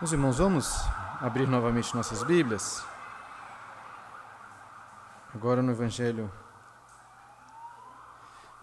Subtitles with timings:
[0.00, 0.74] Meus irmãos, vamos
[1.20, 2.84] abrir novamente nossas Bíblias.
[5.32, 6.30] Agora no Evangelho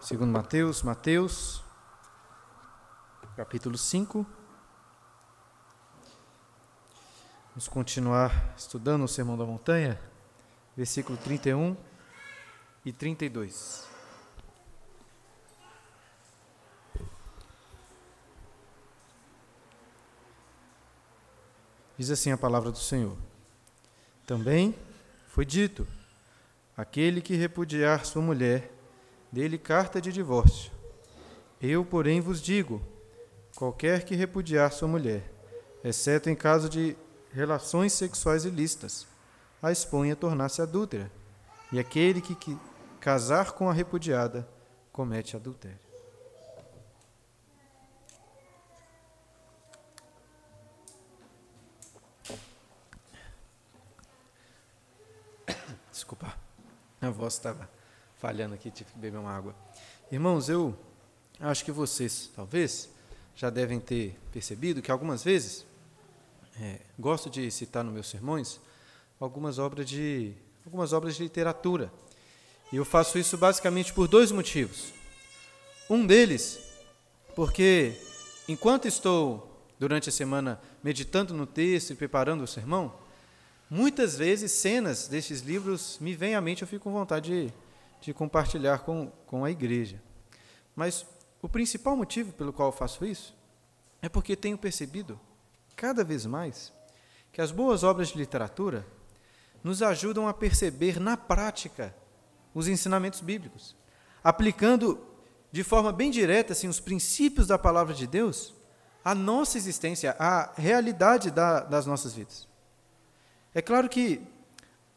[0.02, 1.64] segundo Mateus, Mateus,
[3.38, 4.26] capítulo 5.
[7.52, 9.98] Vamos continuar estudando o Sermão da Montanha,
[10.76, 11.78] versículo 31
[12.84, 13.91] e 32.
[22.02, 23.16] Diz assim a palavra do Senhor:
[24.26, 24.74] Também
[25.28, 25.86] foi dito:
[26.76, 28.72] aquele que repudiar sua mulher,
[29.32, 30.72] dele carta de divórcio.
[31.62, 32.82] Eu, porém, vos digo:
[33.56, 35.32] qualquer que repudiar sua mulher,
[35.84, 36.98] exceto em caso de
[37.32, 39.06] relações sexuais ilícitas,
[39.62, 41.12] a expõe a tornar-se adúltera,
[41.72, 42.58] e aquele que, que
[43.00, 44.50] casar com a repudiada
[44.92, 45.91] comete adultério.
[57.02, 57.68] A voz estava
[58.18, 59.56] falhando aqui, tive que beber uma água.
[60.12, 60.78] Irmãos, eu
[61.40, 62.90] acho que vocês, talvez,
[63.36, 65.66] já devem ter percebido que algumas vezes,
[66.60, 68.60] é, gosto de citar nos meus sermões,
[69.20, 71.92] algumas obras de, algumas obras de literatura.
[72.72, 74.94] E eu faço isso basicamente por dois motivos.
[75.90, 76.60] Um deles,
[77.36, 78.00] porque
[78.48, 82.94] enquanto estou, durante a semana, meditando no texto e preparando o sermão,
[83.74, 87.54] Muitas vezes, cenas desses livros me vêm à mente, eu fico com vontade de,
[88.02, 90.04] de compartilhar com, com a igreja.
[90.76, 91.06] Mas
[91.42, 93.34] o principal motivo pelo qual eu faço isso
[94.02, 95.18] é porque tenho percebido,
[95.74, 96.74] cada vez mais,
[97.32, 98.86] que as boas obras de literatura
[99.64, 101.96] nos ajudam a perceber na prática
[102.54, 103.74] os ensinamentos bíblicos,
[104.22, 105.02] aplicando
[105.50, 108.54] de forma bem direta assim, os princípios da palavra de Deus
[109.02, 112.51] à nossa existência, à realidade da, das nossas vidas.
[113.54, 114.22] É claro que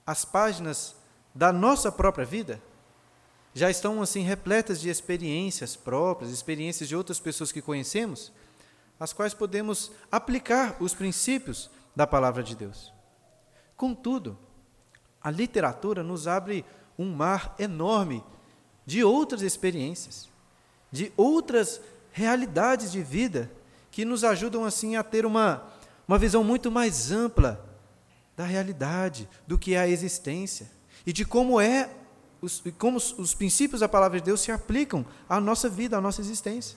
[0.07, 0.95] as páginas
[1.35, 2.61] da nossa própria vida
[3.53, 8.33] já estão assim repletas de experiências próprias, experiências de outras pessoas que conhecemos,
[8.99, 12.93] as quais podemos aplicar os princípios da palavra de Deus.
[13.77, 14.39] Contudo,
[15.21, 16.65] a literatura nos abre
[16.99, 18.23] um mar enorme
[18.87, 20.29] de outras experiências,
[20.93, 21.81] de outras
[22.13, 23.51] realidades de vida
[23.91, 25.65] que nos ajudam assim a ter uma,
[26.07, 27.74] uma visão muito mais ampla
[28.37, 30.71] da realidade, do que é a existência
[31.07, 31.91] e de como é
[32.41, 36.01] os, como os, os princípios da palavra de Deus se aplicam à nossa vida, à
[36.01, 36.77] nossa existência.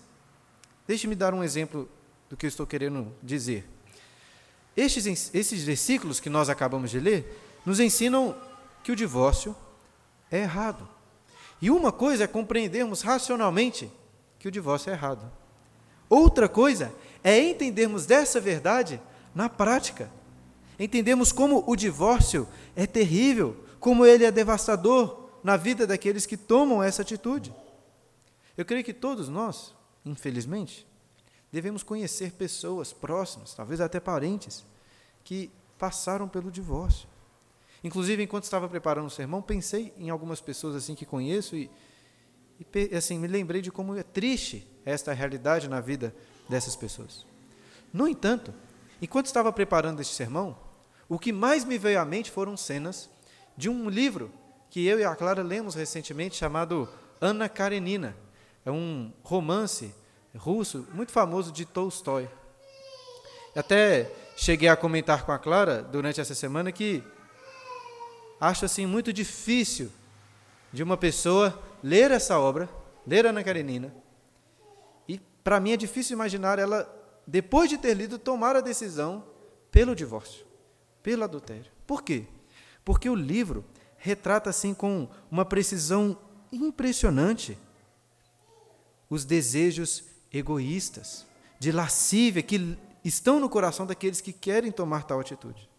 [0.87, 1.89] Deixe-me dar um exemplo
[2.29, 3.67] do que eu estou querendo dizer.
[4.75, 8.35] Estes, esses versículos que nós acabamos de ler nos ensinam
[8.83, 9.55] que o divórcio
[10.31, 10.87] é errado.
[11.61, 13.91] E uma coisa é compreendermos racionalmente
[14.39, 15.29] que o divórcio é errado.
[16.09, 16.93] Outra coisa
[17.23, 19.01] é entendermos dessa verdade
[19.35, 20.09] na prática
[20.79, 26.83] Entendemos como o divórcio é terrível, como ele é devastador na vida daqueles que tomam
[26.83, 27.53] essa atitude.
[28.55, 29.73] Eu creio que todos nós,
[30.05, 30.85] infelizmente,
[31.51, 34.65] devemos conhecer pessoas próximas, talvez até parentes,
[35.23, 37.07] que passaram pelo divórcio.
[37.83, 41.69] Inclusive, enquanto estava preparando o sermão, pensei em algumas pessoas assim que conheço e,
[42.59, 46.13] e assim me lembrei de como é triste esta realidade na vida
[46.49, 47.25] dessas pessoas.
[47.93, 48.53] No entanto,
[49.01, 50.57] enquanto estava preparando este sermão,
[51.09, 53.09] o que mais me veio à mente foram cenas
[53.55, 54.31] de um livro
[54.69, 56.87] que eu e a Clara lemos recentemente chamado
[57.21, 58.15] Ana Karenina.
[58.65, 59.93] É um romance
[60.35, 62.29] russo muito famoso de Tolstói.
[63.55, 67.01] Até cheguei a comentar com a Clara durante essa semana que
[68.39, 69.89] acho assim muito difícil
[70.71, 72.69] de uma pessoa ler essa obra,
[73.05, 73.95] ler Ana Karenina,
[75.07, 76.87] e para mim é difícil imaginar ela,
[77.25, 79.23] depois de ter lido, tomar a decisão
[79.71, 80.46] pelo divórcio
[81.01, 81.71] pelo adultério.
[81.85, 82.25] Por quê?
[82.83, 83.63] Porque o livro
[83.97, 86.17] retrata assim com uma precisão
[86.51, 87.57] impressionante
[89.09, 91.25] os desejos egoístas,
[91.59, 95.69] de lascívia que estão no coração daqueles que querem tomar tal atitude.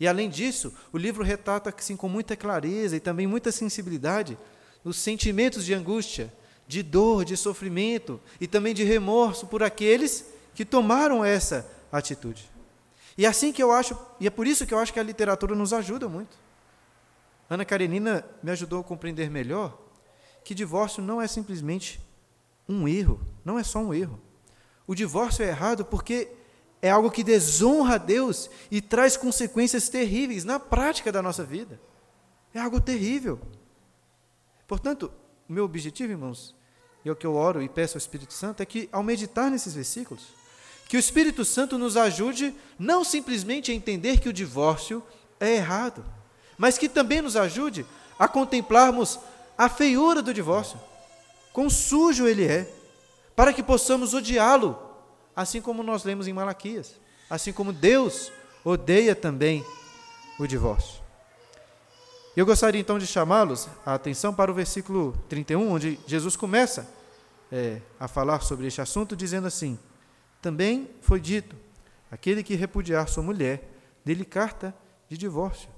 [0.00, 4.38] E além disso, o livro retrata assim com muita clareza e também muita sensibilidade
[4.84, 6.32] os sentimentos de angústia,
[6.68, 10.24] de dor, de sofrimento e também de remorso por aqueles
[10.54, 12.48] que tomaram essa atitude.
[13.16, 15.02] E é assim que eu acho, e é por isso que eu acho que a
[15.02, 16.36] literatura nos ajuda muito.
[17.48, 19.78] Ana Karenina me ajudou a compreender melhor
[20.44, 22.00] que divórcio não é simplesmente
[22.68, 24.20] um erro, não é só um erro.
[24.86, 26.28] O divórcio é errado porque
[26.80, 31.80] é algo que desonra a Deus e traz consequências terríveis na prática da nossa vida.
[32.54, 33.40] É algo terrível.
[34.66, 35.10] Portanto,
[35.48, 36.54] meu objetivo, irmãos,
[37.04, 39.50] e é o que eu oro e peço ao Espírito Santo, é que, ao meditar
[39.50, 40.28] nesses versículos,
[40.88, 45.02] Que o Espírito Santo nos ajude não simplesmente a entender que o divórcio
[45.40, 46.04] é errado,
[46.56, 47.84] mas que também nos ajude
[48.18, 49.18] a contemplarmos
[49.58, 50.78] a feiura do divórcio,
[51.52, 52.70] quão sujo ele é,
[53.34, 54.78] para que possamos odiá-lo,
[55.34, 56.94] assim como nós lemos em Malaquias,
[57.28, 58.30] assim como Deus
[58.64, 59.64] odeia também
[60.38, 61.06] o divórcio.
[62.36, 66.86] Eu gostaria então de chamá-los a atenção para o versículo 31, onde Jesus começa
[67.50, 69.78] é, a falar sobre este assunto, dizendo assim:
[70.46, 71.56] Também foi dito:
[72.08, 73.68] aquele que repudiar sua mulher,
[74.04, 74.72] dele carta
[75.08, 75.68] de divórcio.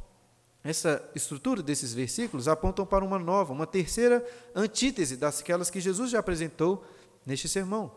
[0.62, 4.23] Essa estrutura desses versículos apontam para uma nova, uma terceira
[4.55, 6.85] antítese daquelas que Jesus já apresentou
[7.25, 7.91] neste sermão.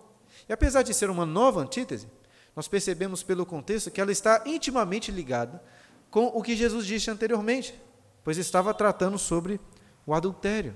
[0.48, 2.08] E apesar de ser uma nova antítese,
[2.56, 5.62] nós percebemos pelo contexto que ela está intimamente ligada
[6.10, 7.76] com o que Jesus disse anteriormente,
[8.24, 9.60] pois estava tratando sobre
[10.06, 10.74] o adultério.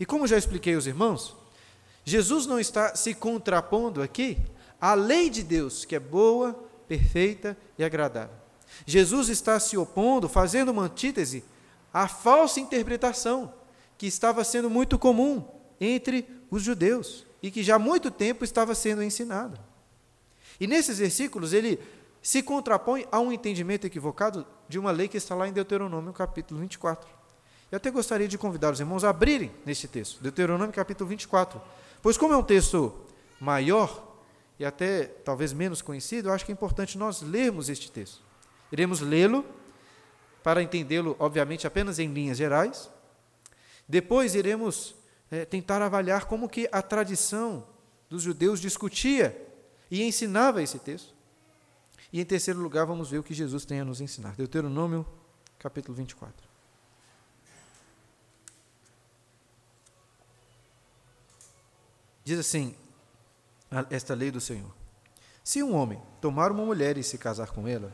[0.00, 1.36] E como já expliquei aos irmãos,
[2.06, 4.38] Jesus não está se contrapondo aqui
[4.84, 6.52] à lei de Deus, que é boa,
[6.86, 8.36] perfeita e agradável.
[8.84, 11.42] Jesus está se opondo, fazendo uma antítese
[11.90, 13.54] à falsa interpretação
[13.96, 15.42] que estava sendo muito comum
[15.80, 19.58] entre os judeus e que já há muito tempo estava sendo ensinada.
[20.60, 21.80] E nesses versículos ele
[22.20, 26.60] se contrapõe a um entendimento equivocado de uma lei que está lá em Deuteronômio, capítulo
[26.60, 27.08] 24.
[27.72, 31.58] Eu até gostaria de convidar os irmãos a abrirem neste texto, Deuteronômio, capítulo 24.
[32.02, 32.92] Pois, como é um texto
[33.40, 34.13] maior
[34.58, 38.22] e até talvez menos conhecido, eu acho que é importante nós lermos este texto.
[38.70, 39.44] Iremos lê-lo
[40.42, 42.90] para entendê-lo, obviamente, apenas em linhas gerais.
[43.88, 44.94] Depois iremos
[45.30, 47.66] é, tentar avaliar como que a tradição
[48.08, 49.36] dos judeus discutia
[49.90, 51.14] e ensinava esse texto.
[52.12, 54.36] E em terceiro lugar, vamos ver o que Jesus tem a nos ensinar.
[54.36, 55.04] Deuteronômio,
[55.58, 56.32] capítulo 24.
[62.24, 62.74] Diz assim,
[63.90, 64.74] esta lei do Senhor:
[65.42, 67.92] Se um homem tomar uma mulher e se casar com ela,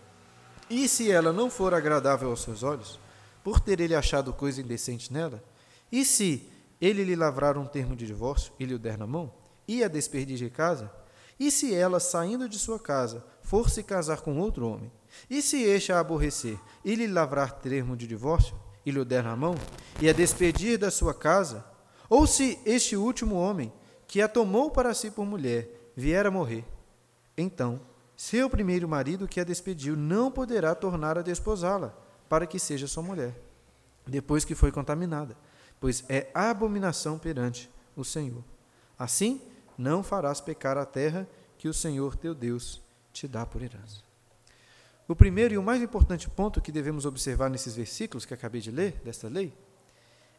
[0.69, 2.99] e se ela não for agradável aos seus olhos,
[3.43, 5.43] por ter ele achado coisa indecente nela,
[5.91, 6.49] e se
[6.81, 9.33] ele lhe lavrar um termo de divórcio e lhe o der na mão,
[9.67, 10.91] e a despedir de casa,
[11.39, 14.93] e se ela, saindo de sua casa, for se casar com outro homem,
[15.29, 18.55] e se este a aborrecer e lhe lavrar termo de divórcio,
[18.85, 19.55] e lhe o der na mão,
[20.01, 21.65] e a despedir da sua casa,
[22.09, 23.73] ou se este último homem,
[24.11, 26.65] que a tomou para si por mulher, vier a morrer,
[27.39, 27.81] então
[28.17, 31.95] seu primeiro marido que a despediu não poderá tornar a desposá-la,
[32.29, 33.41] para que seja sua mulher,
[34.05, 35.37] depois que foi contaminada,
[35.79, 38.43] pois é abominação perante o Senhor.
[38.99, 39.41] Assim,
[39.79, 41.25] não farás pecar a terra
[41.57, 44.03] que o Senhor teu Deus te dá por herança.
[45.07, 48.73] O primeiro e o mais importante ponto que devemos observar nesses versículos que acabei de
[48.73, 49.55] ler, desta lei,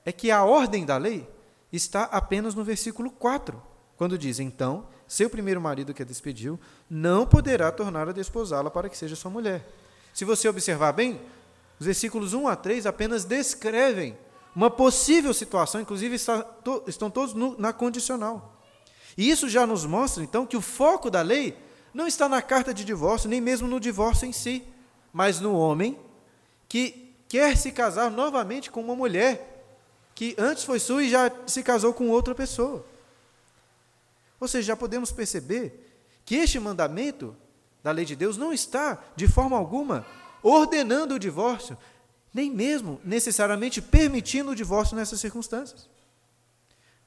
[0.04, 1.26] é que a ordem da lei
[1.72, 3.62] está apenas no versículo 4,
[3.98, 6.60] quando diz: Então, seu primeiro marido que a despediu
[6.90, 9.68] não poderá tornar a desposá-la para que seja sua mulher.
[10.14, 11.22] Se você observar bem,
[11.80, 14.18] os versículos 1 a 3 apenas descrevem
[14.56, 18.62] uma possível situação, inclusive está, to, estão todos no, na condicional.
[19.18, 21.58] E isso já nos mostra, então, que o foco da lei
[21.94, 24.64] não está na carta de divórcio, nem mesmo no divórcio em si,
[25.12, 25.98] mas no homem
[26.68, 29.51] que quer se casar novamente com uma mulher
[30.22, 32.86] que antes foi sua e já se casou com outra pessoa.
[34.40, 35.92] Ou seja, já podemos perceber
[36.24, 37.36] que este mandamento
[37.82, 40.06] da lei de Deus não está, de forma alguma,
[40.44, 41.76] ordenando o divórcio,
[42.32, 45.90] nem mesmo necessariamente permitindo o divórcio nessas circunstâncias.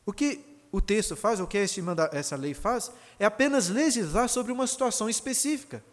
[0.05, 4.67] O que o texto faz, o que essa lei faz, é apenas legislar sobre uma
[4.67, 5.85] situação específica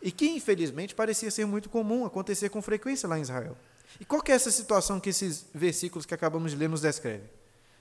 [0.00, 3.54] e que, infelizmente, parecia ser muito comum acontecer com frequência lá em Israel.
[3.98, 7.28] E qual é essa situação que esses versículos que acabamos de ler nos descrevem?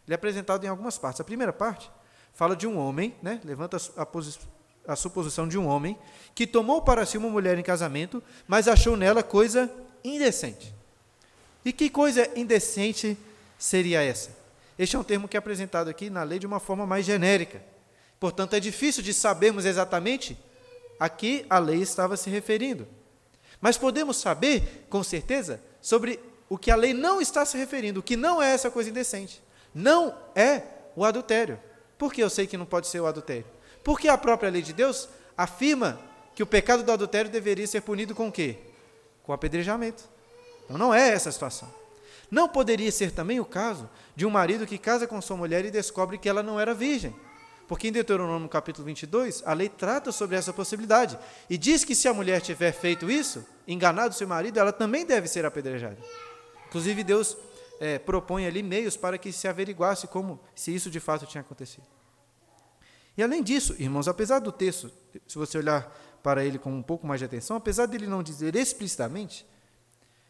[0.05, 1.21] Ele é apresentado em algumas partes.
[1.21, 1.91] A primeira parte
[2.33, 4.07] fala de um homem, né, levanta a,
[4.91, 5.97] a suposição de um homem
[6.33, 9.71] que tomou para si uma mulher em casamento, mas achou nela coisa
[10.03, 10.73] indecente.
[11.63, 13.17] E que coisa indecente
[13.57, 14.31] seria essa?
[14.77, 17.61] Este é um termo que é apresentado aqui na lei de uma forma mais genérica.
[18.19, 20.37] Portanto, é difícil de sabermos exatamente
[20.99, 22.87] a que a lei estava se referindo.
[23.61, 26.19] Mas podemos saber, com certeza, sobre
[26.49, 29.41] o que a lei não está se referindo, o que não é essa coisa indecente.
[29.73, 30.63] Não é
[30.95, 31.59] o adultério.
[31.97, 33.45] Por que eu sei que não pode ser o adultério?
[33.83, 35.07] Porque a própria lei de Deus
[35.37, 35.99] afirma
[36.33, 38.57] que o pecado do adultério deveria ser punido com o quê?
[39.23, 40.03] Com apedrejamento.
[40.65, 41.69] Então não é essa a situação.
[42.31, 45.71] Não poderia ser também o caso de um marido que casa com sua mulher e
[45.71, 47.15] descobre que ela não era virgem.
[47.67, 51.17] Porque em Deuteronômio capítulo 22, a lei trata sobre essa possibilidade.
[51.49, 55.27] E diz que se a mulher tiver feito isso, enganado seu marido, ela também deve
[55.27, 55.97] ser apedrejada.
[56.67, 57.37] Inclusive, Deus
[57.79, 61.85] é, propõe ali meios para que se averiguasse como, se isso de fato tinha acontecido.
[63.15, 64.91] E além disso, irmãos, apesar do texto,
[65.27, 68.55] se você olhar para ele com um pouco mais de atenção, apesar dele não dizer
[68.55, 69.45] explicitamente,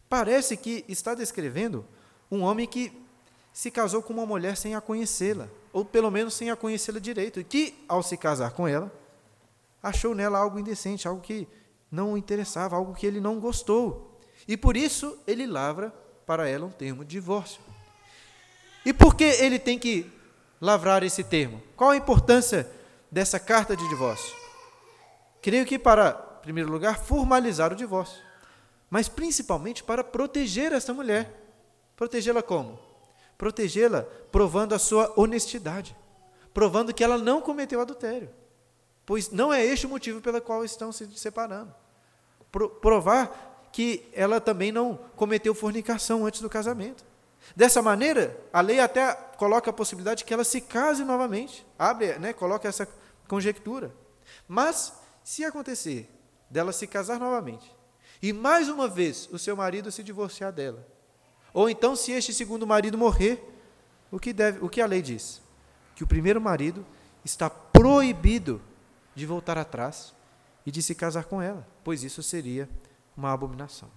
[0.08, 1.84] parece que está descrevendo
[2.30, 2.92] um homem que
[3.52, 7.40] se casou com uma mulher sem a conhecê-la, ou pelo menos sem a conhecê-la direito,
[7.40, 8.92] e que, ao se casar com ela,
[9.82, 11.48] achou nela algo indecente, algo que
[11.90, 14.18] não o interessava, algo que ele não gostou.
[14.46, 15.92] E por isso ele lavra
[16.24, 17.60] para ela um termo de divórcio.
[18.84, 20.10] E por que ele tem que
[20.60, 21.62] lavrar esse termo?
[21.76, 22.70] Qual a importância
[23.10, 24.34] dessa carta de divórcio?
[25.42, 28.20] Creio que para, em primeiro lugar, formalizar o divórcio,
[28.88, 31.36] mas principalmente para proteger essa mulher.
[31.96, 32.78] Protegê-la como?
[33.36, 35.96] Protegê-la provando a sua honestidade,
[36.52, 38.30] provando que ela não cometeu adultério,
[39.10, 41.74] pois não é este o motivo pelo qual estão se separando.
[42.52, 47.04] Pro, provar que ela também não cometeu fornicação antes do casamento.
[47.56, 52.20] Dessa maneira, a lei até coloca a possibilidade de que ela se case novamente, abre,
[52.20, 52.86] né, coloca essa
[53.26, 53.92] conjectura.
[54.46, 54.92] Mas,
[55.24, 56.08] se acontecer
[56.48, 57.68] dela se casar novamente,
[58.22, 60.86] e mais uma vez o seu marido se divorciar dela,
[61.52, 63.42] ou então se este segundo marido morrer,
[64.08, 65.42] o que, deve, o que a lei diz?
[65.96, 66.86] Que o primeiro marido
[67.24, 68.69] está proibido
[69.14, 70.14] de voltar atrás
[70.64, 72.68] e de se casar com ela, pois isso seria
[73.16, 73.90] uma abominação.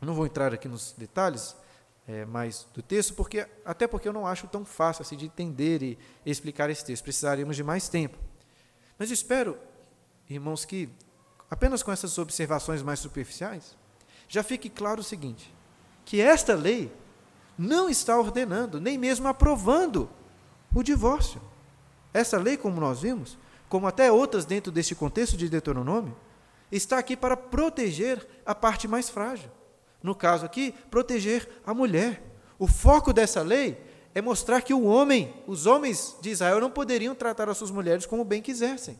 [0.00, 1.56] Não vou entrar aqui nos detalhes,
[2.08, 5.82] é, mais do texto, porque até porque eu não acho tão fácil assim de entender
[5.82, 7.02] e explicar esse texto.
[7.02, 8.16] Precisaríamos de mais tempo.
[8.98, 9.58] Mas espero,
[10.28, 10.88] irmãos, que
[11.50, 13.76] apenas com essas observações mais superficiais
[14.26, 15.54] já fique claro o seguinte:
[16.04, 16.90] que esta lei
[17.58, 20.08] não está ordenando, nem mesmo aprovando
[20.74, 21.42] o divórcio.
[22.14, 23.36] Essa lei, como nós vimos,
[23.68, 26.16] como até outras dentro deste contexto de Deuteronômio,
[26.70, 29.50] está aqui para proteger a parte mais frágil.
[30.02, 32.22] No caso aqui, proteger a mulher.
[32.58, 33.80] O foco dessa lei
[34.14, 38.06] é mostrar que o homem, os homens de Israel não poderiam tratar as suas mulheres
[38.06, 38.98] como bem quisessem.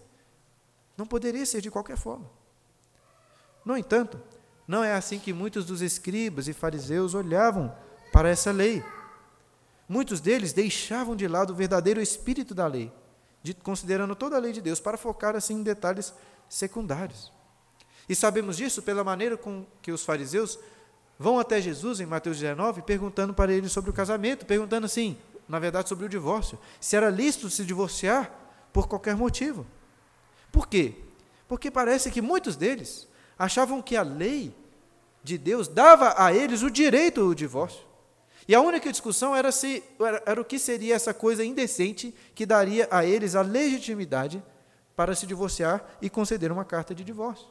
[0.96, 2.28] Não poderia ser de qualquer forma.
[3.64, 4.20] No entanto,
[4.66, 7.74] não é assim que muitos dos escribas e fariseus olhavam
[8.12, 8.84] para essa lei.
[9.88, 12.92] Muitos deles deixavam de lado o verdadeiro espírito da lei,
[13.42, 16.12] de, considerando toda a lei de Deus, para focar assim em detalhes
[16.48, 17.32] secundários.
[18.08, 20.58] E sabemos disso pela maneira com que os fariseus
[21.18, 25.18] vão até Jesus em Mateus 19 perguntando para ele sobre o casamento, perguntando assim,
[25.48, 28.32] na verdade sobre o divórcio, se era lícito se divorciar
[28.72, 29.66] por qualquer motivo.
[30.50, 30.94] Por quê?
[31.46, 34.54] Porque parece que muitos deles achavam que a lei
[35.22, 37.87] de Deus dava a eles o direito ao divórcio.
[38.48, 42.46] E a única discussão era se era, era o que seria essa coisa indecente que
[42.46, 44.42] daria a eles a legitimidade
[44.96, 47.46] para se divorciar e conceder uma carta de divórcio.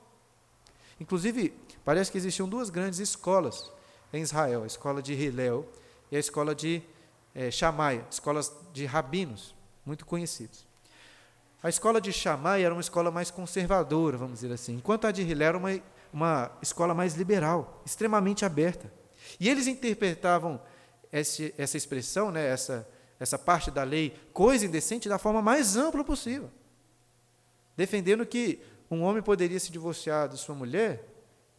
[0.99, 1.53] Inclusive,
[1.87, 3.71] Parece que existiam duas grandes escolas
[4.11, 5.65] em Israel, a escola de Hillel
[6.11, 6.83] e a escola de
[7.33, 10.67] é, Shammai, escolas de rabinos, muito conhecidos.
[11.63, 15.21] A escola de Shammai era uma escola mais conservadora, vamos dizer assim, enquanto a de
[15.21, 18.91] Hillel era uma, uma escola mais liberal, extremamente aberta.
[19.39, 20.59] E eles interpretavam
[21.11, 22.87] esse, essa expressão, né, essa,
[23.19, 26.49] essa parte da lei, coisa indecente, da forma mais ampla possível,
[27.75, 28.59] defendendo que
[28.89, 31.03] um homem poderia se divorciar de sua mulher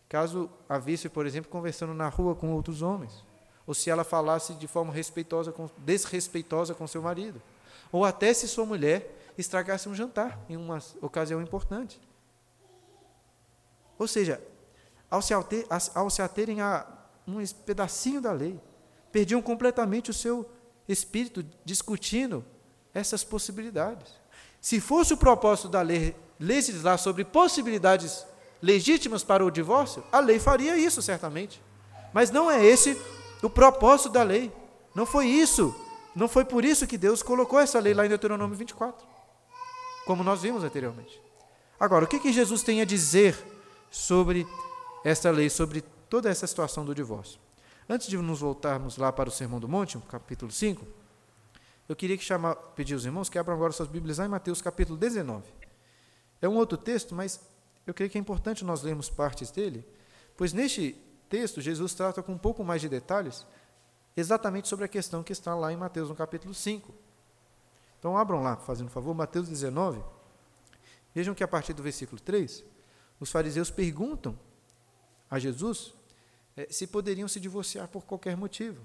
[0.08, 3.24] caso a visse, por exemplo, conversando na rua com outros homens,
[3.66, 7.40] ou se ela falasse de forma respeitosa com, desrespeitosa com seu marido,
[7.92, 12.00] ou até se sua mulher estragasse um jantar em uma ocasião importante.
[13.98, 14.40] Ou seja,
[15.10, 16.86] ao se, ater, ao se aterem a
[17.26, 18.58] um pedacinho da lei,
[19.18, 20.48] perdiam completamente o seu
[20.88, 22.44] espírito discutindo
[22.94, 24.12] essas possibilidades.
[24.60, 28.24] Se fosse o propósito da lei legislar sobre possibilidades
[28.62, 31.60] legítimas para o divórcio, a lei faria isso certamente.
[32.12, 32.96] Mas não é esse
[33.42, 34.52] o propósito da lei.
[34.94, 35.74] Não foi isso.
[36.14, 39.04] Não foi por isso que Deus colocou essa lei lá em Deuteronômio 24,
[40.06, 41.20] como nós vimos anteriormente.
[41.78, 43.36] Agora, o que, que Jesus tem a dizer
[43.90, 44.46] sobre
[45.04, 47.47] essa lei, sobre toda essa situação do divórcio?
[47.90, 50.86] Antes de nos voltarmos lá para o Sermão do Monte, capítulo 5,
[51.88, 52.24] eu queria que
[52.76, 55.50] pedir aos irmãos que abram agora suas Bíblias lá em Mateus capítulo 19.
[56.42, 57.40] É um outro texto, mas
[57.86, 59.86] eu creio que é importante nós lermos partes dele,
[60.36, 63.46] pois neste texto Jesus trata com um pouco mais de detalhes
[64.14, 66.94] exatamente sobre a questão que está lá em Mateus no capítulo 5.
[67.98, 70.04] Então abram lá, fazendo favor, Mateus 19.
[71.14, 72.62] Vejam que a partir do versículo 3,
[73.18, 74.38] os fariseus perguntam
[75.30, 75.94] a Jesus
[76.70, 78.80] se poderiam se divorciar por qualquer motivo.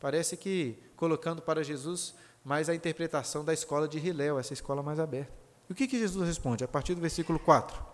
[0.00, 5.00] Parece que colocando para Jesus mais a interpretação da escola de Hilel, essa escola mais
[5.00, 5.32] aberta.
[5.68, 6.62] E o que, que Jesus responde?
[6.64, 7.84] A partir do versículo 4.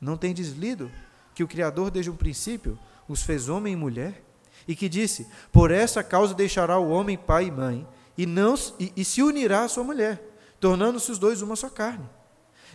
[0.00, 0.90] Não tem deslido
[1.34, 4.22] que o Criador, desde um princípio, os fez homem e mulher?
[4.66, 8.92] E que disse: Por essa causa deixará o homem pai e mãe, e, não, e,
[8.96, 10.30] e se unirá à sua mulher.
[10.60, 12.08] tornando-se os dois uma só carne.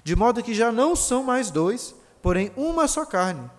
[0.03, 3.49] De modo que já não são mais dois, porém uma só carne.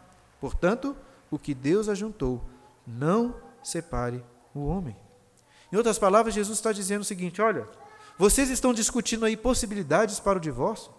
[0.41, 0.97] Portanto,
[1.31, 2.43] o que Deus ajuntou,
[2.87, 4.97] não separe o homem.
[5.73, 7.69] Em outras palavras, Jesus está dizendo o seguinte: olha,
[8.19, 10.93] vocês estão discutindo aí possibilidades para o divórcio,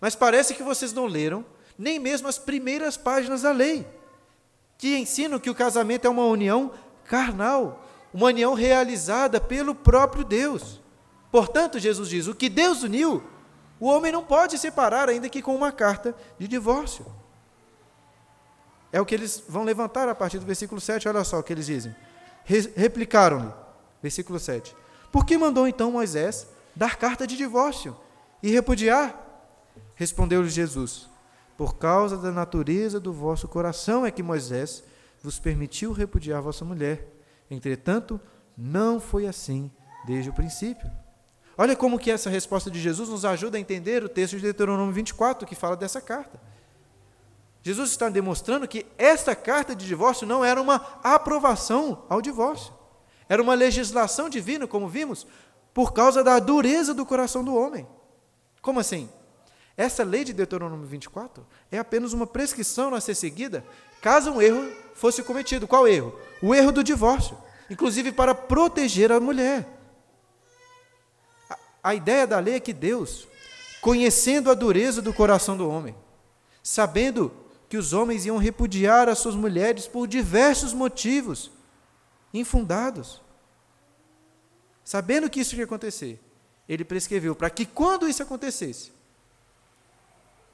[0.00, 1.44] mas parece que vocês não leram
[1.78, 3.86] nem mesmo as primeiras páginas da lei,
[4.78, 6.72] que ensinam que o casamento é uma união
[7.04, 10.80] carnal, uma união realizada pelo próprio Deus.
[11.30, 13.22] Portanto, Jesus diz: o que Deus uniu,
[13.78, 17.04] o homem não pode separar, ainda que com uma carta de divórcio.
[18.92, 21.52] É o que eles vão levantar a partir do versículo 7, olha só o que
[21.52, 21.94] eles dizem.
[22.76, 23.52] Replicaram-lhe,
[24.02, 24.74] versículo 7.
[25.10, 27.96] Por que mandou então Moisés dar carta de divórcio
[28.42, 29.14] e repudiar?
[29.94, 31.08] Respondeu-lhe Jesus:
[31.56, 34.84] Por causa da natureza do vosso coração é que Moisés
[35.22, 37.08] vos permitiu repudiar vossa mulher.
[37.50, 38.20] Entretanto,
[38.56, 39.70] não foi assim
[40.06, 40.90] desde o princípio.
[41.58, 44.92] Olha como que essa resposta de Jesus nos ajuda a entender o texto de Deuteronômio
[44.92, 46.38] 24, que fala dessa carta.
[47.66, 52.72] Jesus está demonstrando que esta carta de divórcio não era uma aprovação ao divórcio.
[53.28, 55.26] Era uma legislação divina, como vimos,
[55.74, 57.84] por causa da dureza do coração do homem.
[58.62, 59.10] Como assim?
[59.76, 63.66] Essa lei de Deuteronômio 24 é apenas uma prescrição a ser seguida
[64.00, 65.66] caso um erro fosse cometido.
[65.66, 66.16] Qual erro?
[66.40, 67.36] O erro do divórcio,
[67.68, 69.66] inclusive para proteger a mulher.
[71.82, 73.26] A ideia da lei é que Deus,
[73.80, 75.96] conhecendo a dureza do coração do homem,
[76.62, 81.50] sabendo que os homens iam repudiar as suas mulheres por diversos motivos
[82.32, 83.20] infundados,
[84.84, 86.20] sabendo que isso ia acontecer,
[86.68, 88.92] ele prescreveu para que quando isso acontecesse,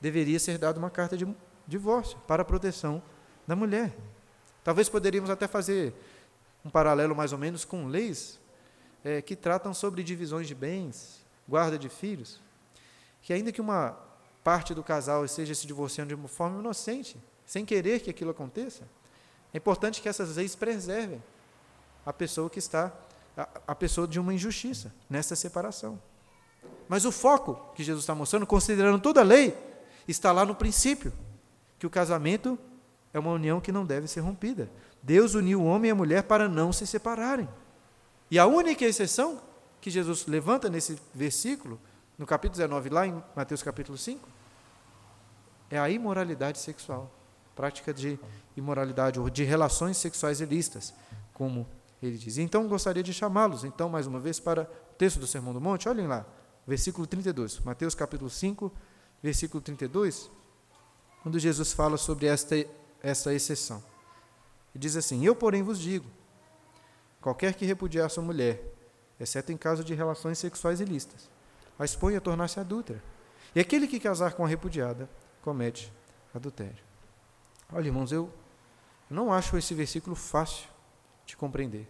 [0.01, 1.27] deveria ser dada uma carta de
[1.67, 3.03] divórcio para a proteção
[3.47, 3.95] da mulher.
[4.65, 5.95] Talvez poderíamos até fazer
[6.65, 8.41] um paralelo mais ou menos com leis
[9.05, 12.41] é, que tratam sobre divisões de bens, guarda de filhos,
[13.21, 13.99] que ainda que uma
[14.43, 18.83] parte do casal esteja se divorciando de uma forma inocente, sem querer que aquilo aconteça,
[19.53, 21.23] é importante que essas leis preservem
[22.05, 22.93] a pessoa que está,
[23.37, 26.01] a, a pessoa de uma injustiça nessa separação.
[26.89, 29.57] Mas o foco que Jesus está mostrando, considerando toda a lei,
[30.09, 31.13] está lá no princípio,
[31.79, 32.59] que o casamento
[33.13, 34.71] é uma união que não deve ser rompida.
[35.03, 37.49] Deus uniu o homem e a mulher para não se separarem.
[38.31, 39.41] E a única exceção
[39.81, 41.79] que Jesus levanta nesse versículo,
[42.23, 44.29] no capítulo 19, lá em Mateus capítulo 5,
[45.69, 47.11] é a imoralidade sexual.
[47.57, 48.17] Prática de
[48.57, 50.95] imoralidade ou de relações sexuais ilícitas,
[51.35, 51.67] como
[52.01, 52.39] ele diz.
[52.39, 55.89] Então, gostaria de chamá-los, então, mais uma vez, para o texto do Sermão do Monte.
[55.89, 56.25] Olhem lá,
[56.65, 57.59] versículo 32.
[57.59, 58.73] Mateus capítulo 5,
[59.21, 60.31] versículo 32,
[61.25, 62.55] quando Jesus fala sobre esta,
[63.03, 63.83] esta exceção.
[64.73, 66.07] E diz assim: Eu, porém, vos digo:
[67.21, 68.63] qualquer que repudiar sua mulher,
[69.19, 71.32] exceto em caso de relações sexuais ilícitas,
[71.83, 73.03] a expõe tornar-se adúltera.
[73.55, 75.11] E aquele que casar com a repudiada
[75.43, 75.93] comete
[76.33, 76.83] adultério.
[77.73, 78.33] Olha, irmãos, eu
[79.11, 80.69] não acho esse versículo fácil
[81.27, 81.89] de compreender.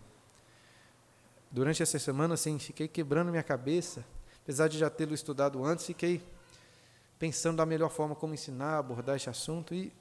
[1.51, 4.05] Durante essa semana, assim, fiquei quebrando minha cabeça,
[4.43, 6.25] apesar de já tê-lo estudado antes, fiquei
[7.19, 9.93] pensando da melhor forma como ensinar, abordar esse assunto e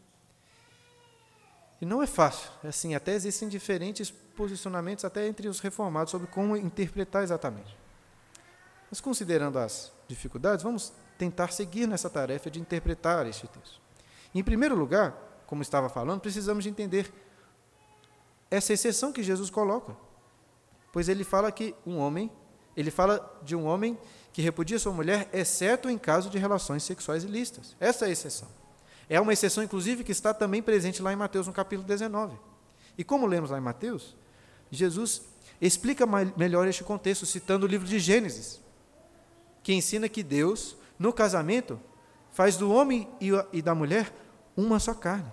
[1.82, 2.48] e não é fácil.
[2.64, 7.81] É assim, até existem diferentes posicionamentos até entre os reformados sobre como interpretar exatamente.
[8.92, 13.80] Mas considerando as dificuldades, vamos tentar seguir nessa tarefa de interpretar este texto.
[14.36, 15.16] Em primeiro lugar,
[15.48, 17.12] como estava falando, precisamos de entender
[18.50, 19.96] essa exceção que Jesus coloca.
[20.92, 22.30] Pois ele fala que um homem,
[22.76, 23.98] ele fala de um homem
[24.34, 27.78] que repudia sua mulher, exceto em caso de relações sexuais ilícitas.
[27.80, 28.50] Essa é a exceção.
[29.10, 32.38] É uma exceção, inclusive, que está também presente lá em Mateus, no capítulo 19.
[32.98, 34.16] E como lemos lá em Mateus,
[34.70, 35.22] Jesus
[35.62, 38.60] explica melhor este contexto, citando o livro de Gênesis,
[39.64, 41.80] que ensina que Deus, no casamento,
[42.32, 43.08] faz do homem
[43.52, 44.14] e da mulher
[44.56, 45.32] uma só carne.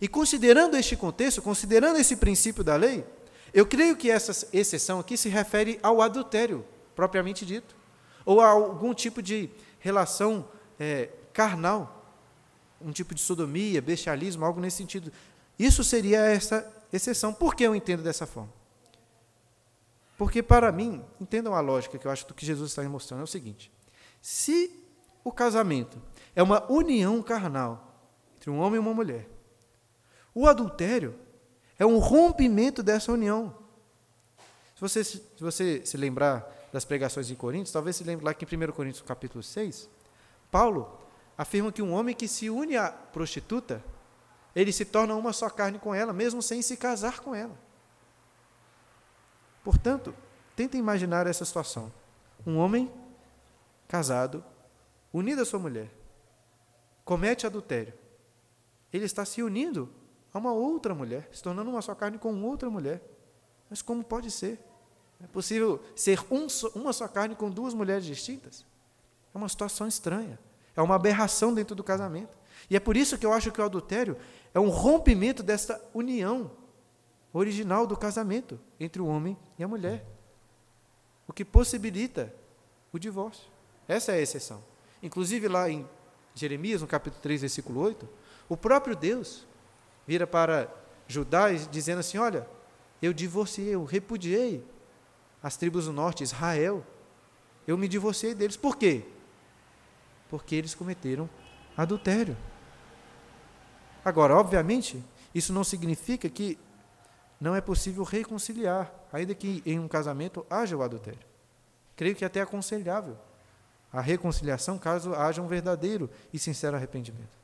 [0.00, 3.04] E considerando este contexto, considerando esse princípio da lei,
[3.52, 7.76] eu creio que essa exceção aqui se refere ao adultério, propriamente dito,
[8.24, 9.48] ou a algum tipo de
[9.78, 10.48] relação
[10.78, 12.04] é, carnal
[12.84, 15.10] um tipo de sodomia, bestialismo, algo nesse sentido.
[15.58, 17.32] Isso seria essa exceção.
[17.32, 18.52] Por que eu entendo dessa forma?
[20.16, 23.24] Porque, para mim, entendam a lógica que eu acho que Jesus está me mostrando, é
[23.24, 23.70] o seguinte:
[24.20, 24.84] se
[25.24, 26.00] o casamento
[26.34, 27.92] é uma união carnal
[28.36, 29.28] entre um homem e uma mulher,
[30.34, 31.14] o adultério
[31.78, 33.56] é um rompimento dessa união.
[34.74, 38.44] Se você se, você se lembrar das pregações em Coríntios, talvez se lembre lá que
[38.44, 39.88] em 1 Coríntios capítulo 6,
[40.50, 40.98] Paulo
[41.36, 43.82] afirma que um homem que se une à prostituta,
[44.54, 47.63] ele se torna uma só carne com ela, mesmo sem se casar com ela.
[49.64, 50.14] Portanto,
[50.54, 51.90] tentem imaginar essa situação.
[52.46, 52.92] Um homem
[53.88, 54.44] casado,
[55.12, 55.90] unido à sua mulher,
[57.04, 57.94] comete adultério,
[58.92, 59.90] ele está se unindo
[60.32, 63.02] a uma outra mulher, se tornando uma só carne com outra mulher.
[63.68, 64.60] Mas como pode ser?
[65.22, 68.64] É possível ser um uma só carne com duas mulheres distintas?
[69.34, 70.38] É uma situação estranha.
[70.76, 72.36] É uma aberração dentro do casamento.
[72.68, 74.16] E é por isso que eu acho que o adultério
[74.52, 76.50] é um rompimento desta união
[77.38, 80.06] original do casamento entre o homem e a mulher.
[81.26, 82.32] O que possibilita
[82.92, 83.50] o divórcio.
[83.88, 84.62] Essa é a exceção.
[85.02, 85.86] Inclusive, lá em
[86.34, 88.08] Jeremias, no capítulo 3, versículo 8,
[88.48, 89.46] o próprio Deus
[90.06, 90.72] vira para
[91.08, 92.48] Judá dizendo assim: Olha,
[93.02, 94.64] eu divorciei, eu repudiei
[95.42, 96.84] as tribos do norte, Israel.
[97.66, 98.56] Eu me divorciei deles.
[98.56, 99.04] Por quê?
[100.30, 101.28] Porque eles cometeram
[101.76, 102.36] adultério.
[104.04, 105.02] Agora, obviamente,
[105.34, 106.58] isso não significa que
[107.44, 111.20] não é possível reconciliar, ainda que em um casamento haja o adultério.
[111.94, 113.18] Creio que é até aconselhável
[113.92, 117.36] a reconciliação caso haja um verdadeiro e sincero arrependimento.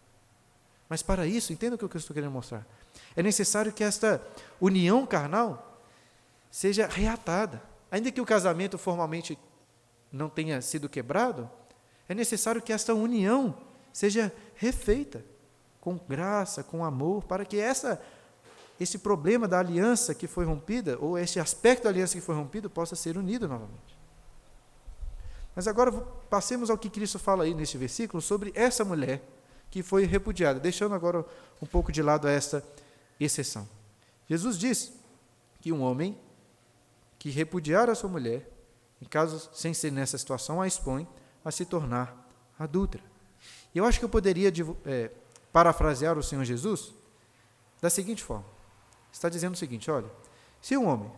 [0.88, 2.66] Mas para isso, entenda o que eu estou querendo mostrar.
[3.14, 4.22] É necessário que esta
[4.58, 5.78] união carnal
[6.50, 7.62] seja reatada.
[7.90, 9.38] Ainda que o casamento formalmente
[10.10, 11.48] não tenha sido quebrado,
[12.08, 13.54] é necessário que esta união
[13.92, 15.22] seja refeita
[15.78, 18.00] com graça, com amor, para que essa
[18.80, 22.70] esse problema da aliança que foi rompida, ou este aspecto da aliança que foi rompido,
[22.70, 24.00] possa ser unido novamente.
[25.54, 25.92] Mas agora
[26.30, 29.22] passemos ao que Cristo fala aí neste versículo sobre essa mulher
[29.70, 31.24] que foi repudiada, deixando agora
[31.60, 32.64] um pouco de lado esta
[33.20, 33.68] exceção.
[34.26, 34.92] Jesus diz
[35.60, 36.18] que um homem
[37.18, 38.50] que repudiar a sua mulher,
[39.02, 41.06] em caso sem ser nessa situação, a expõe
[41.44, 43.04] a se tornar adúltera.
[43.74, 44.50] E eu acho que eu poderia
[44.86, 45.10] é,
[45.52, 46.94] parafrasear o Senhor Jesus
[47.80, 48.46] da seguinte forma:
[49.12, 50.10] está dizendo o seguinte, olha,
[50.60, 51.10] se um homem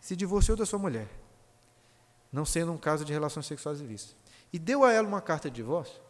[0.00, 1.08] se divorciou da sua mulher,
[2.32, 4.16] não sendo um caso de relações sexuais ilícitas,
[4.52, 6.00] e deu a ela uma carta de divórcio,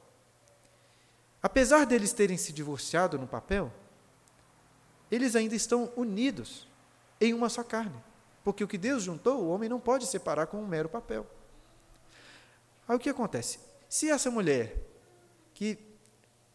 [1.42, 3.72] apesar deles terem se divorciado no papel,
[5.10, 6.66] eles ainda estão unidos
[7.20, 8.02] em uma só carne.
[8.42, 11.26] Porque o que Deus juntou, o homem não pode separar com um mero papel.
[12.88, 13.60] Aí o que acontece?
[13.88, 14.74] Se essa mulher,
[15.54, 15.78] que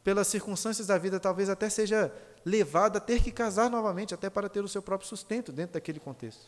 [0.04, 2.12] pelas circunstâncias da vida talvez até seja
[2.46, 6.00] levada a ter que casar novamente, até para ter o seu próprio sustento dentro daquele
[6.00, 6.46] contexto,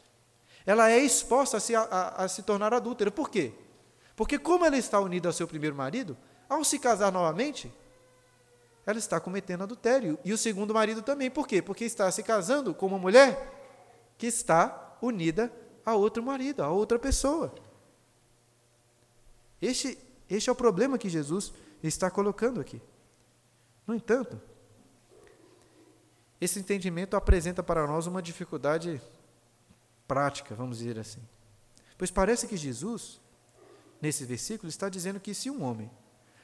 [0.66, 1.84] ela é exposta a se, a,
[2.18, 3.10] a, se tornar adúltera.
[3.10, 3.54] Por quê?
[4.16, 7.72] Porque, como ela está unida ao seu primeiro marido, ao se casar novamente,
[8.86, 10.18] ela está cometendo adultério.
[10.26, 11.30] E o segundo marido também.
[11.30, 11.62] Por quê?
[11.62, 13.56] Porque está se casando com uma mulher
[14.18, 15.52] que está unida
[15.86, 17.54] a outro marido, a outra pessoa.
[19.62, 19.98] Este,
[20.30, 22.82] este é o problema que Jesus está colocando aqui.
[23.86, 24.42] No entanto,
[26.40, 29.02] esse entendimento apresenta para nós uma dificuldade
[30.08, 31.22] prática, vamos dizer assim.
[31.98, 33.20] Pois parece que Jesus,
[34.02, 35.92] nesse versículo, está dizendo que se um homem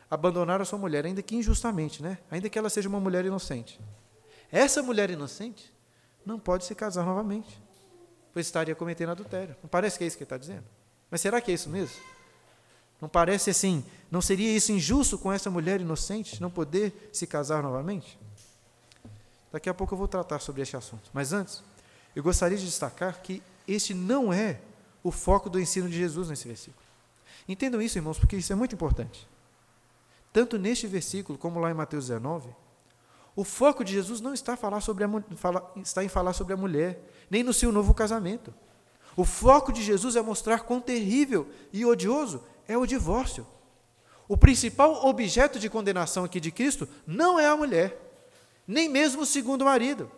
[0.09, 2.17] abandonar a sua mulher, ainda que injustamente, né?
[2.29, 3.79] ainda que ela seja uma mulher inocente,
[4.51, 5.73] essa mulher inocente
[6.25, 7.61] não pode se casar novamente,
[8.33, 9.55] pois estaria cometendo adultério.
[9.63, 10.65] Não parece que é isso que ele está dizendo?
[11.09, 11.95] Mas será que é isso mesmo?
[13.01, 13.85] Não parece assim?
[14.09, 18.19] Não seria isso injusto com essa mulher inocente não poder se casar novamente?
[19.55, 21.09] Daqui a pouco eu vou tratar sobre este assunto.
[21.13, 21.63] Mas antes,
[22.13, 24.59] eu gostaria de destacar que este não é
[25.01, 26.85] o foco do ensino de Jesus nesse versículo.
[27.47, 29.25] Entendam isso, irmãos, porque isso é muito importante.
[30.33, 32.49] Tanto neste versículo como lá em Mateus 19,
[33.33, 36.57] o foco de Jesus não está, falar sobre a, fala, está em falar sobre a
[36.57, 38.53] mulher, nem no seu novo casamento.
[39.15, 43.47] O foco de Jesus é mostrar quão terrível e odioso é o divórcio.
[44.27, 48.01] O principal objeto de condenação aqui de Cristo não é a mulher,
[48.67, 50.11] nem mesmo o segundo marido.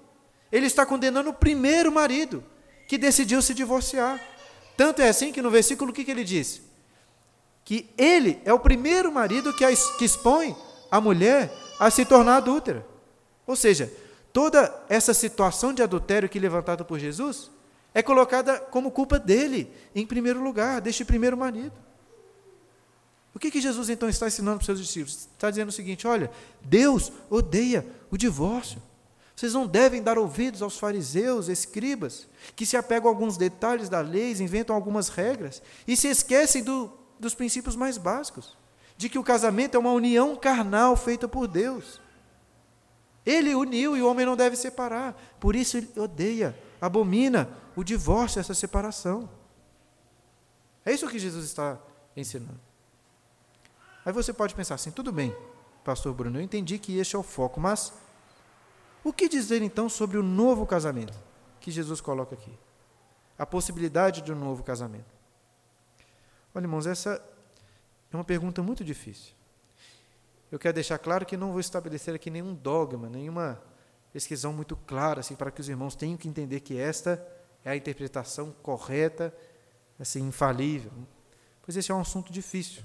[0.52, 2.44] Ele está condenando o primeiro marido,
[2.88, 4.22] que decidiu se divorciar.
[4.76, 6.62] Tanto é assim que no versículo o que, que ele diz?
[7.66, 10.56] Que ele é o primeiro marido que, a, que expõe
[10.90, 12.86] a mulher a se tornar adúltera.
[13.46, 13.92] Ou seja,
[14.32, 17.52] toda essa situação de adultério que é levantada por Jesus
[17.94, 21.74] é colocada como culpa dele, em primeiro lugar, deste primeiro marido.
[23.38, 25.30] O que, que Jesus então está ensinando para os seus discípulos?
[25.32, 28.82] Está dizendo o seguinte: olha, Deus odeia o divórcio.
[29.36, 34.02] Vocês não devem dar ouvidos aos fariseus, escribas, que se apegam a alguns detalhes da
[34.02, 38.58] lei, inventam algumas regras e se esquecem do, dos princípios mais básicos,
[38.98, 42.02] de que o casamento é uma união carnal feita por Deus.
[43.24, 45.16] Ele uniu e o homem não deve separar.
[45.40, 49.30] Por isso ele odeia, abomina o divórcio, essa separação.
[50.84, 51.78] É isso que Jesus está
[52.16, 52.67] ensinando.
[54.08, 55.36] Aí você pode pensar assim: tudo bem,
[55.84, 57.92] Pastor Bruno, eu entendi que este é o foco, mas
[59.04, 61.14] o que dizer então sobre o novo casamento
[61.60, 62.58] que Jesus coloca aqui?
[63.38, 65.14] A possibilidade de um novo casamento.
[66.56, 67.22] Olha, irmãos, essa
[68.10, 69.34] É uma pergunta muito difícil.
[70.50, 73.62] Eu quero deixar claro que não vou estabelecer aqui nenhum dogma, nenhuma
[74.14, 77.22] pesquisão muito clara, assim, para que os irmãos tenham que entender que esta
[77.62, 79.36] é a interpretação correta,
[80.00, 80.94] assim, infalível.
[81.62, 82.82] Pois esse é um assunto difícil.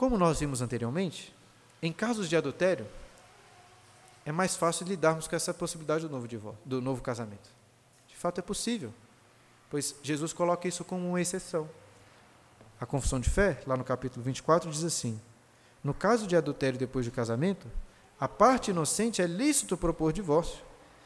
[0.00, 1.30] Como nós vimos anteriormente,
[1.82, 2.86] em casos de adultério,
[4.24, 7.50] é mais fácil lidarmos com essa possibilidade do novo, do novo casamento.
[8.08, 8.94] De fato, é possível,
[9.68, 11.68] pois Jesus coloca isso como uma exceção.
[12.80, 15.20] A confissão de fé, lá no capítulo 24, diz assim:
[15.84, 17.70] No caso de adultério depois do casamento,
[18.18, 20.64] a parte inocente é lícito propor divórcio,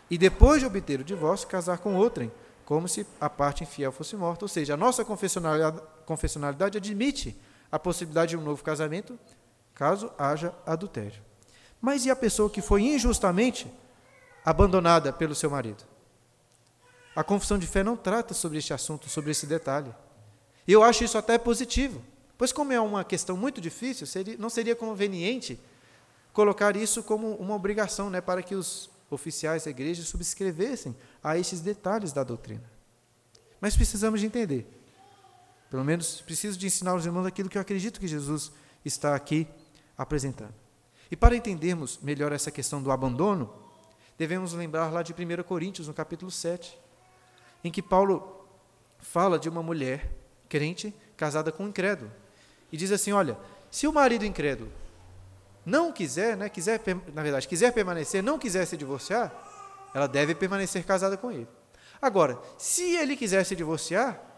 [0.09, 2.31] e depois de obter o divórcio, casar com outrem,
[2.65, 4.45] como se a parte infiel fosse morta.
[4.45, 7.37] Ou seja, a nossa confessionalidade, confessionalidade admite
[7.75, 9.19] a possibilidade de um novo casamento,
[9.75, 11.21] caso haja adultério.
[11.81, 13.67] Mas e a pessoa que foi injustamente
[14.45, 15.83] abandonada pelo seu marido?
[17.17, 19.93] A confissão de fé não trata sobre este assunto, sobre esse detalhe.
[20.69, 22.01] E eu acho isso até positivo,
[22.39, 25.59] pois, como é uma questão muito difícil, seria, não seria conveniente
[26.33, 31.61] colocar isso como uma obrigação né, para que os oficiais da igreja subscrevessem a estes
[31.61, 32.71] detalhes da doutrina.
[33.61, 34.84] Mas precisamos de entender.
[35.75, 38.53] Pelo menos preciso de ensinar aos irmãos aquilo que eu acredito que Jesus
[38.85, 39.45] está aqui
[39.99, 40.55] apresentando.
[41.11, 43.53] E para entendermos melhor essa questão do abandono,
[44.17, 46.79] devemos lembrar lá de 1 Coríntios, no capítulo 7,
[47.65, 48.47] em que Paulo
[49.01, 50.13] fala de uma mulher
[50.49, 52.13] crente casada com um incrédulo.
[52.71, 53.37] E diz assim: olha,
[53.69, 54.71] se o marido incrédulo
[55.67, 56.81] não quiser, né, quiser,
[57.13, 59.35] na verdade, quiser permanecer, não quiser se divorciar,
[59.93, 61.49] ela deve permanecer casada com ele.
[62.01, 64.34] Agora, se ele quiser se divorciar,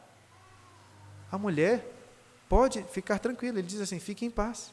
[1.36, 1.92] a mulher
[2.48, 3.58] pode ficar tranquila.
[3.58, 4.72] Ele diz assim: fique em paz.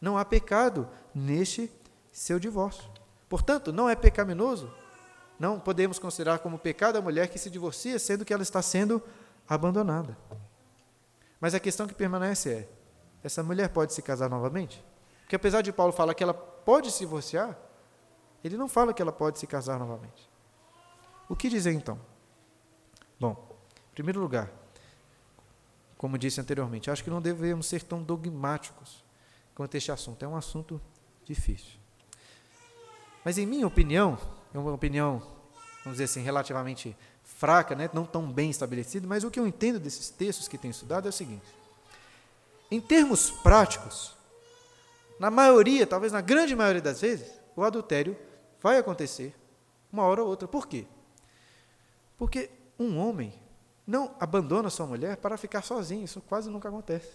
[0.00, 1.70] Não há pecado neste
[2.10, 2.84] seu divórcio.
[3.28, 4.72] Portanto, não é pecaminoso.
[5.38, 9.02] Não podemos considerar como pecado a mulher que se divorcia, sendo que ela está sendo
[9.48, 10.16] abandonada.
[11.40, 12.68] Mas a questão que permanece é:
[13.22, 14.84] essa mulher pode se casar novamente?
[15.22, 17.56] Porque apesar de Paulo falar que ela pode se divorciar,
[18.44, 20.30] ele não fala que ela pode se casar novamente.
[21.28, 21.98] O que dizer então?
[23.18, 23.56] Bom,
[23.90, 24.50] em primeiro lugar,
[26.02, 29.04] como disse anteriormente, acho que não devemos ser tão dogmáticos
[29.54, 30.24] quanto este assunto.
[30.24, 30.82] É um assunto
[31.24, 31.78] difícil.
[33.24, 34.18] Mas, em minha opinião,
[34.52, 35.22] é uma opinião,
[35.84, 37.88] vamos dizer assim, relativamente fraca, né?
[37.92, 41.10] não tão bem estabelecida, mas o que eu entendo desses textos que tenho estudado é
[41.10, 41.46] o seguinte:
[42.68, 44.16] em termos práticos,
[45.20, 48.18] na maioria, talvez na grande maioria das vezes, o adultério
[48.60, 49.32] vai acontecer
[49.92, 50.48] uma hora ou outra.
[50.48, 50.84] Por quê?
[52.18, 53.40] Porque um homem
[53.86, 57.10] não abandona sua mulher para ficar sozinho, isso quase nunca acontece.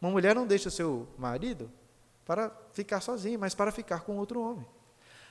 [0.00, 1.70] Uma mulher não deixa seu marido
[2.26, 4.66] para ficar sozinho, mas para ficar com outro homem.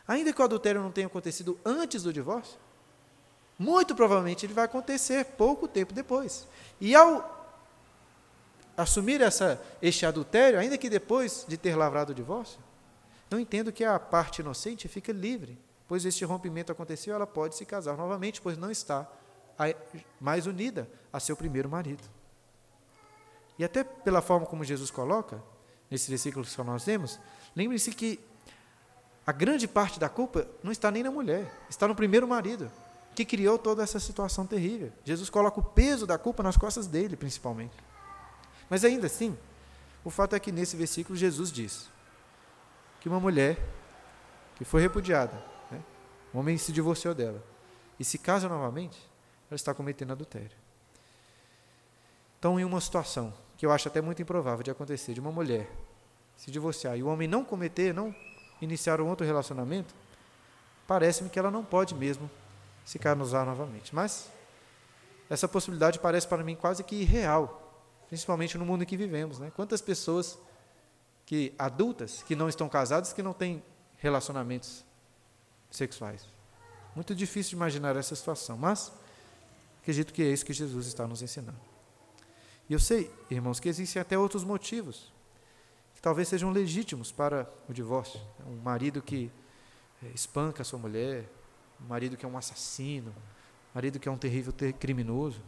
[0.07, 2.59] Ainda que o adultério não tenha acontecido antes do divórcio,
[3.57, 6.47] muito provavelmente ele vai acontecer pouco tempo depois.
[6.79, 7.39] E ao
[8.75, 12.59] assumir essa, este adultério, ainda que depois de ter lavrado o divórcio,
[13.29, 17.65] não entendo que a parte inocente fica livre, pois este rompimento aconteceu, ela pode se
[17.65, 19.07] casar novamente, pois não está
[20.19, 22.03] mais unida a seu primeiro marido.
[23.57, 25.41] E até pela forma como Jesus coloca,
[25.89, 27.19] nesse versículo que nós temos,
[27.55, 28.19] lembre-se que
[29.25, 32.71] a grande parte da culpa não está nem na mulher, está no primeiro marido,
[33.13, 34.91] que criou toda essa situação terrível.
[35.03, 37.75] Jesus coloca o peso da culpa nas costas dele, principalmente.
[38.69, 39.37] Mas ainda assim,
[40.03, 41.89] o fato é que nesse versículo Jesus diz
[42.99, 43.57] que uma mulher
[44.55, 45.81] que foi repudiada, né,
[46.33, 47.43] o homem se divorciou dela,
[47.99, 49.10] e se casa novamente,
[49.51, 50.57] ela está cometendo adultério.
[52.39, 55.69] Então, em uma situação que eu acho até muito improvável de acontecer, de uma mulher
[56.37, 58.15] se divorciar e o homem não cometer, não
[58.61, 59.93] iniciar um outro relacionamento,
[60.87, 62.31] parece-me que ela não pode mesmo
[62.85, 63.93] se casar novamente.
[63.93, 64.29] Mas
[65.29, 69.37] essa possibilidade parece para mim quase que irreal, principalmente no mundo em que vivemos.
[69.37, 69.51] Né?
[69.53, 70.39] Quantas pessoas
[71.25, 73.61] que adultas que não estão casadas que não têm
[73.97, 74.85] relacionamentos
[75.69, 76.25] sexuais?
[76.95, 78.91] Muito difícil de imaginar essa situação, mas
[79.81, 81.59] acredito que é isso que Jesus está nos ensinando.
[82.69, 85.11] E eu sei, irmãos, que existem até outros motivos
[85.93, 88.19] que talvez sejam legítimos para o divórcio.
[88.47, 89.31] Um marido que
[90.03, 91.29] é, espanca a sua mulher,
[91.83, 95.41] um marido que é um assassino, um marido que é um terrível criminoso.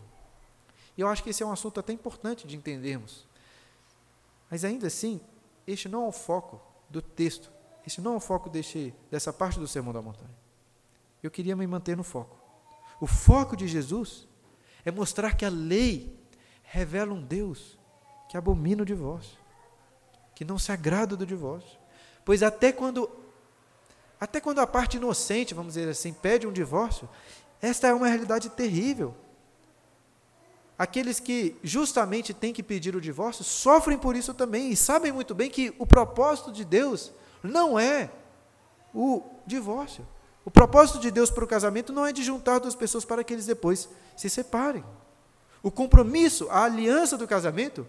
[0.97, 3.25] E eu acho que esse é um assunto até importante de entendermos.
[4.49, 5.21] Mas ainda assim,
[5.65, 7.51] este não é o foco do texto.
[7.85, 10.29] Este não é o foco deste, dessa parte do Sermão da Montanha.
[11.21, 12.42] Eu queria me manter no foco.
[12.99, 14.27] O foco de Jesus
[14.85, 16.17] é mostrar que a lei
[16.63, 17.77] revela um Deus
[18.29, 19.37] que abomina o divórcio,
[20.33, 21.77] que não se agrada do divórcio.
[22.25, 23.09] Pois até quando
[24.19, 27.09] até quando a parte inocente, vamos dizer assim, pede um divórcio,
[27.61, 29.13] esta é uma realidade terrível.
[30.77, 35.35] aqueles que justamente têm que pedir o divórcio sofrem por isso também e sabem muito
[35.35, 38.09] bem que o propósito de Deus não é
[38.93, 40.05] o divórcio.
[40.45, 43.33] O propósito de Deus para o casamento não é de juntar duas pessoas para que
[43.33, 44.83] eles depois se separem.
[45.61, 47.87] O compromisso, a aliança do casamento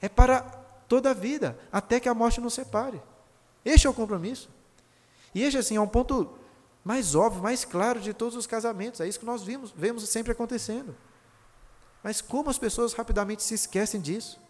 [0.00, 0.40] é para
[0.88, 3.00] toda a vida, até que a morte nos separe.
[3.64, 4.48] Este é o compromisso.
[5.34, 6.36] E este, assim, é um ponto
[6.84, 9.00] mais óbvio, mais claro de todos os casamentos.
[9.00, 10.94] É isso que nós vimos, vemos sempre acontecendo.
[12.02, 14.40] Mas como as pessoas rapidamente se esquecem disso?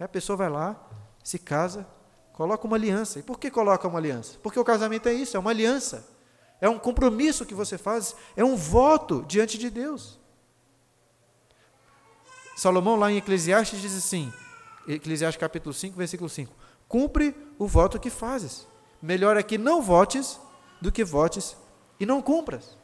[0.00, 0.76] A pessoa vai lá,
[1.22, 1.86] se casa,
[2.32, 3.18] coloca uma aliança.
[3.18, 4.38] E por que coloca uma aliança?
[4.42, 6.17] Porque o casamento é isso, é uma aliança.
[6.60, 10.18] É um compromisso que você faz, é um voto diante de Deus.
[12.56, 14.32] Salomão, lá em Eclesiastes, diz assim:
[14.86, 16.52] Eclesiastes capítulo 5, versículo 5:
[16.88, 18.66] Cumpre o voto que fazes.
[19.00, 20.40] Melhor é que não votes
[20.80, 21.56] do que votes
[22.00, 22.76] e não cumpras.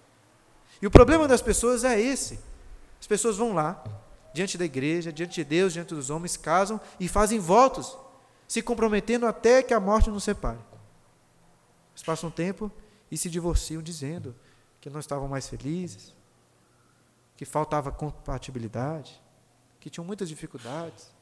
[0.81, 2.39] E o problema das pessoas é esse.
[3.01, 3.83] As pessoas vão lá,
[4.33, 7.99] diante da igreja, diante de Deus, diante dos homens, casam e fazem votos,
[8.47, 10.59] se comprometendo até que a morte nos separe.
[11.93, 12.71] Eles passam um tempo
[13.11, 14.35] e se divorciam dizendo
[14.81, 16.15] que não estavam mais felizes,
[17.37, 19.21] que faltava compatibilidade,
[19.81, 21.13] que tinham muitas dificuldades,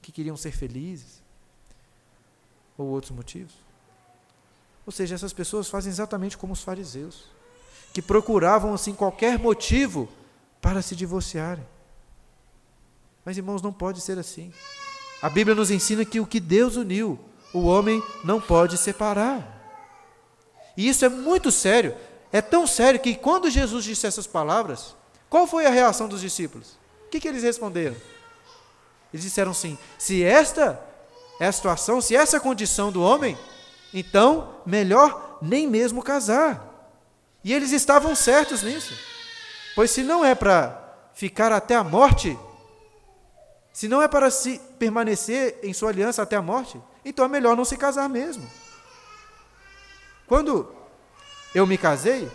[0.00, 1.22] que queriam ser felizes,
[2.76, 3.54] ou outros motivos.
[4.84, 7.26] Ou seja, essas pessoas fazem exatamente como os fariseus,
[7.92, 10.08] que procuravam assim qualquer motivo
[10.60, 11.66] para se divorciarem.
[13.24, 14.52] Mas irmãos, não pode ser assim.
[15.20, 17.18] A Bíblia nos ensina que o que Deus uniu,
[17.54, 19.61] o homem não pode separar.
[20.76, 21.94] E isso é muito sério.
[22.32, 24.94] É tão sério que quando Jesus disse essas palavras,
[25.28, 26.78] qual foi a reação dos discípulos?
[27.06, 27.96] O que, que eles responderam?
[29.12, 30.80] Eles disseram assim: se esta
[31.38, 33.36] é a situação, se essa é a condição do homem,
[33.92, 36.68] então melhor nem mesmo casar.
[37.44, 38.94] E eles estavam certos nisso.
[39.74, 40.78] Pois se não é para
[41.12, 42.38] ficar até a morte,
[43.72, 47.56] se não é para se permanecer em sua aliança até a morte, então é melhor
[47.56, 48.48] não se casar mesmo.
[50.32, 50.66] Quando
[51.54, 52.26] eu me casei,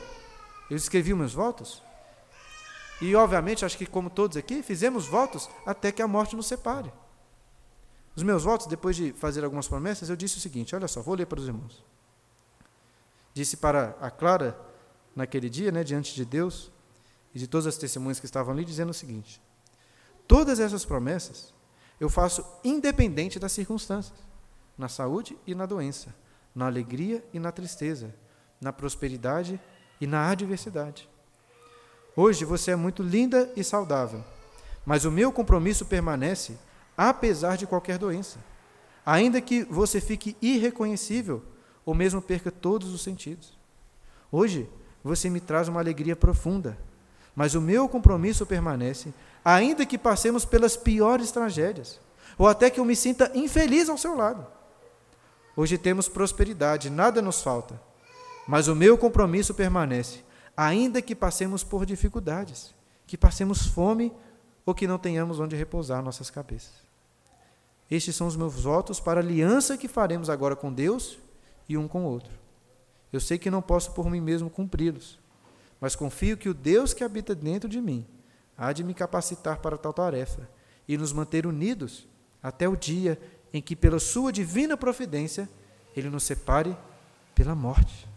[0.70, 1.82] eu escrevi meus votos,
[3.02, 6.94] e, obviamente, acho que como todos aqui, fizemos votos até que a morte nos separe.
[8.16, 11.16] Os meus votos, depois de fazer algumas promessas, eu disse o seguinte: olha só, vou
[11.16, 11.84] ler para os irmãos.
[13.34, 14.56] Disse para a Clara,
[15.16, 16.72] naquele dia, né, diante de Deus
[17.34, 19.42] e de todas as testemunhas que estavam ali, dizendo o seguinte:
[20.28, 21.52] todas essas promessas
[22.00, 24.20] eu faço independente das circunstâncias,
[24.78, 26.14] na saúde e na doença,
[26.58, 28.12] na alegria e na tristeza,
[28.60, 29.62] na prosperidade
[30.02, 31.08] e na adversidade.
[32.15, 34.26] Hoje você é muito linda e saudável,
[34.84, 36.58] mas o meu compromisso permanece
[36.98, 38.39] apesar de qualquer doença.
[39.06, 41.43] Ainda que você fique irreconhecível
[41.86, 43.56] ou mesmo perca todos os sentidos.
[44.32, 44.67] Hoje
[45.04, 46.76] você me traz uma alegria profunda,
[47.36, 49.13] mas o meu compromisso permanece,
[49.46, 52.00] ainda que passemos pelas piores tragédias,
[52.36, 54.57] ou até que eu me sinta infeliz ao seu lado.
[55.60, 57.82] Hoje temos prosperidade, nada nos falta,
[58.48, 60.24] mas o meu compromisso permanece,
[60.56, 62.76] ainda que passemos por dificuldades,
[63.08, 64.13] que passemos fome
[64.63, 66.74] ou que não tenhamos onde repousar nossas cabeças.
[67.89, 71.17] Estes são os meus votos para a aliança que faremos agora com Deus
[71.67, 72.34] e um com o outro.
[73.12, 75.17] Eu sei que não posso por mim mesmo cumpri-los,
[75.82, 78.06] mas confio que o Deus que habita dentro de mim
[78.56, 80.48] há de me capacitar para tal tarefa
[80.88, 82.08] e nos manter unidos
[82.43, 83.20] até o dia
[83.54, 85.50] em que, pela sua divina providência,
[85.96, 86.78] ele nos separe
[87.34, 88.08] pela morte.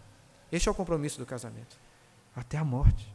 [0.51, 1.77] Este é o compromisso do casamento
[2.35, 3.13] até a morte.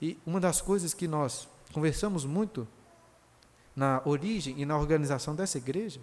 [0.00, 2.68] E uma das coisas que nós conversamos muito
[3.74, 6.00] na origem e na organização dessa igreja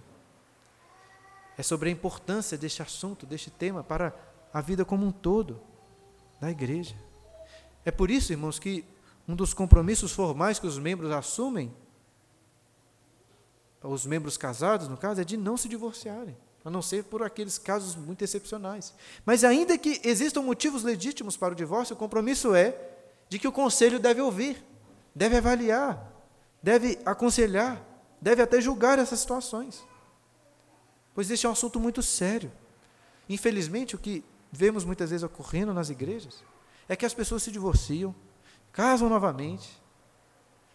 [1.57, 4.13] é sobre a importância deste assunto, deste tema para
[4.53, 5.59] a vida como um todo
[6.39, 6.95] da igreja.
[7.85, 8.83] É por isso, irmãos, que
[9.27, 11.73] um dos compromissos formais que os membros assumem,
[13.83, 17.57] os membros casados, no caso, é de não se divorciarem a não ser por aqueles
[17.57, 18.93] casos muito excepcionais.
[19.25, 22.75] Mas ainda que existam motivos legítimos para o divórcio, o compromisso é
[23.27, 24.63] de que o conselho deve ouvir,
[25.13, 26.11] deve avaliar,
[26.61, 27.85] deve aconselhar,
[28.21, 29.83] deve até julgar essas situações.
[31.13, 32.51] Pois este é um assunto muito sério.
[33.27, 36.43] Infelizmente, o que vemos muitas vezes ocorrendo nas igrejas
[36.87, 38.15] é que as pessoas se divorciam,
[38.71, 39.81] casam novamente.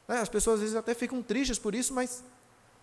[0.07, 2.23] É, as pessoas às vezes até ficam tristes por isso, mas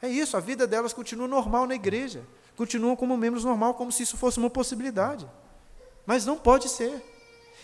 [0.02, 2.24] é isso, a vida delas continua normal na igreja
[2.56, 5.28] continuam como membros normal, como se isso fosse uma possibilidade.
[6.06, 7.04] Mas não pode ser.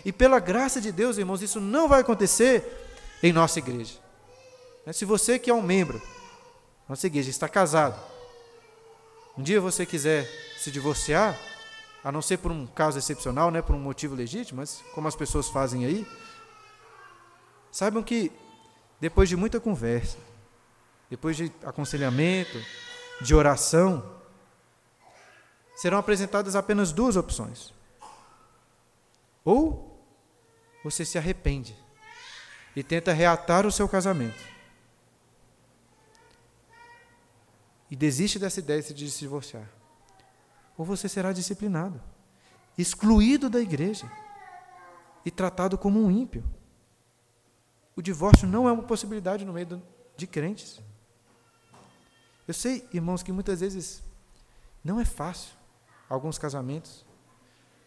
[0.03, 2.63] E pela graça de Deus, irmãos, isso não vai acontecer
[3.21, 3.97] em nossa igreja.
[4.85, 6.01] Né, se você que é um membro,
[6.89, 7.99] nossa igreja está casado,
[9.37, 10.27] um dia você quiser
[10.57, 11.39] se divorciar,
[12.03, 15.15] a não ser por um caso excepcional, né, por um motivo legítimo, mas como as
[15.15, 16.05] pessoas fazem aí,
[17.71, 18.31] saibam que
[18.99, 20.17] depois de muita conversa,
[21.11, 22.57] depois de aconselhamento,
[23.19, 24.15] de oração,
[25.75, 27.73] serão apresentadas apenas duas opções.
[29.43, 30.01] Ou
[30.81, 31.75] você se arrepende
[32.73, 34.41] e tenta reatar o seu casamento.
[37.89, 39.69] E desiste dessa ideia de se divorciar.
[40.77, 42.01] Ou você será disciplinado,
[42.77, 44.09] excluído da igreja
[45.25, 46.41] e tratado como um ímpio.
[47.97, 49.83] O divórcio não é uma possibilidade no meio
[50.15, 50.81] de crentes.
[52.51, 54.03] Eu sei, irmãos, que muitas vezes
[54.83, 55.53] não é fácil
[56.09, 57.05] alguns casamentos.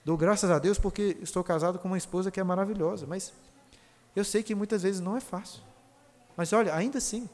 [0.03, 3.35] Dou graças a Deus porque estou casado com uma esposa que é maravilhosa, mas
[4.17, 5.62] eu sei que muitas vezes não é fácil.
[6.35, 7.29] Mas olha, ainda assim,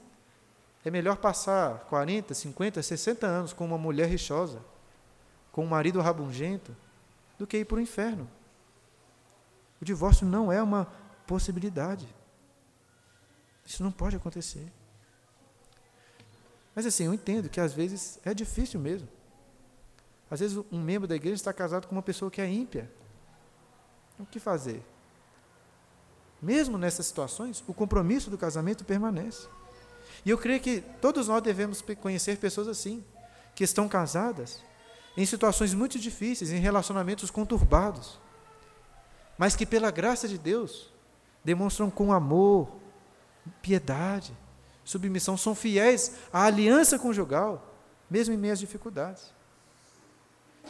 [0.85, 4.61] é melhor passar 40, 50, 60 anos com uma mulher rixosa,
[5.53, 6.77] com um marido rabugento,
[7.39, 8.29] do que ir para o inferno.
[9.81, 10.89] O divórcio não é uma
[11.29, 12.09] possibilidade.
[13.65, 14.80] Isso não pode acontecer.
[16.75, 19.09] Mas assim, eu entendo que às vezes é difícil mesmo.
[20.31, 22.91] Às vezes um membro da igreja está casado com uma pessoa que é ímpia.
[24.19, 24.83] O que fazer?
[26.41, 29.49] Mesmo nessas situações, o compromisso do casamento permanece.
[30.25, 33.05] E eu creio que todos nós devemos conhecer pessoas assim,
[33.55, 34.63] que estão casadas
[35.17, 38.19] em situações muito difíceis, em relacionamentos conturbados,
[39.37, 40.93] mas que pela graça de Deus
[41.45, 42.71] demonstram com amor,
[43.61, 44.37] piedade,
[44.91, 47.75] submissão, são fiéis à aliança conjugal,
[48.11, 49.33] mesmo em meio às dificuldades.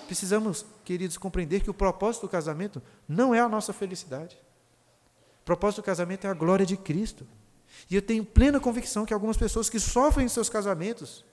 [0.07, 4.39] Precisamos, queridos, compreender que o propósito do casamento não é a nossa felicidade.
[5.43, 7.27] O propósito do casamento é a glória de Cristo.
[7.89, 11.25] E eu tenho plena convicção que algumas pessoas que sofrem em seus casamentos,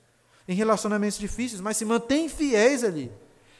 [0.48, 3.12] em relacionamentos difíceis, mas se mantêm fiéis ali,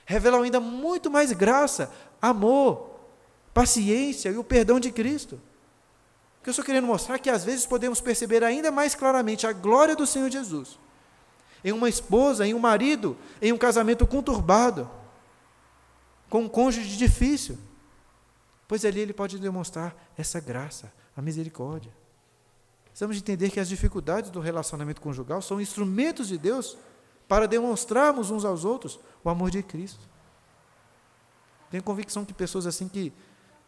[0.06, 2.98] revelam ainda muito mais graça, amor,
[3.54, 5.40] paciência e o perdão de Cristo.
[6.48, 9.98] Que eu estou querendo mostrar que às vezes podemos perceber ainda mais claramente a glória
[9.98, 10.80] do Senhor Jesus
[11.62, 14.90] em uma esposa, em um marido, em um casamento conturbado,
[16.30, 17.58] com um cônjuge difícil.
[18.66, 21.92] Pois ali ele pode demonstrar essa graça, a misericórdia.
[22.86, 26.78] Precisamos entender que as dificuldades do relacionamento conjugal são instrumentos de Deus
[27.28, 30.08] para demonstrarmos uns aos outros o amor de Cristo.
[31.70, 33.12] Tenho convicção que pessoas assim que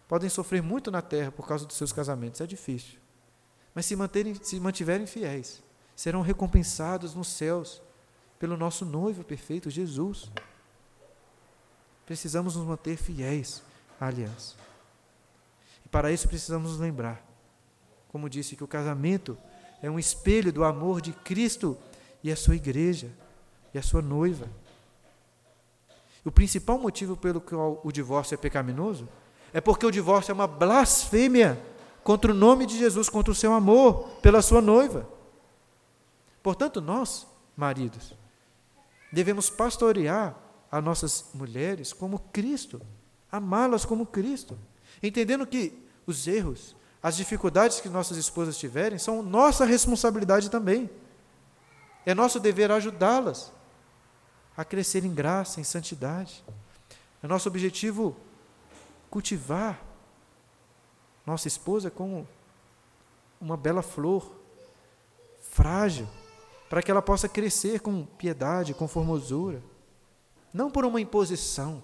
[0.09, 2.99] podem sofrer muito na terra por causa dos seus casamentos, é difícil.
[3.73, 5.63] Mas se, manterem, se mantiverem fiéis,
[5.95, 7.81] serão recompensados nos céus
[8.37, 10.29] pelo nosso noivo perfeito, Jesus.
[12.05, 13.63] Precisamos nos manter fiéis
[14.01, 14.55] à aliança.
[15.85, 17.29] E para isso precisamos nos lembrar
[18.09, 19.37] como disse, que o casamento
[19.81, 21.77] é um espelho do amor de Cristo
[22.21, 23.09] e a sua igreja,
[23.73, 24.47] e a sua noiva.
[26.25, 29.07] O principal motivo pelo qual o divórcio é pecaminoso
[29.53, 31.61] é porque o divórcio é uma blasfêmia
[32.03, 35.07] contra o nome de Jesus, contra o seu amor pela sua noiva.
[36.41, 38.13] Portanto, nós, maridos,
[39.11, 40.35] devemos pastorear
[40.71, 42.81] as nossas mulheres como Cristo,
[43.31, 44.57] amá-las como Cristo,
[45.01, 45.73] entendendo que
[46.05, 50.89] os erros, as dificuldades que nossas esposas tiverem são nossa responsabilidade também.
[52.05, 53.51] É nosso dever ajudá-las
[54.55, 56.43] a crescer em graça, em santidade.
[57.21, 58.15] É nosso objetivo
[59.09, 59.81] cultivar
[61.25, 62.27] nossa esposa como
[63.39, 64.39] uma bela flor,
[65.39, 66.07] frágil,
[66.69, 69.61] para que ela possa crescer com piedade, com formosura,
[70.53, 71.83] não por uma imposição,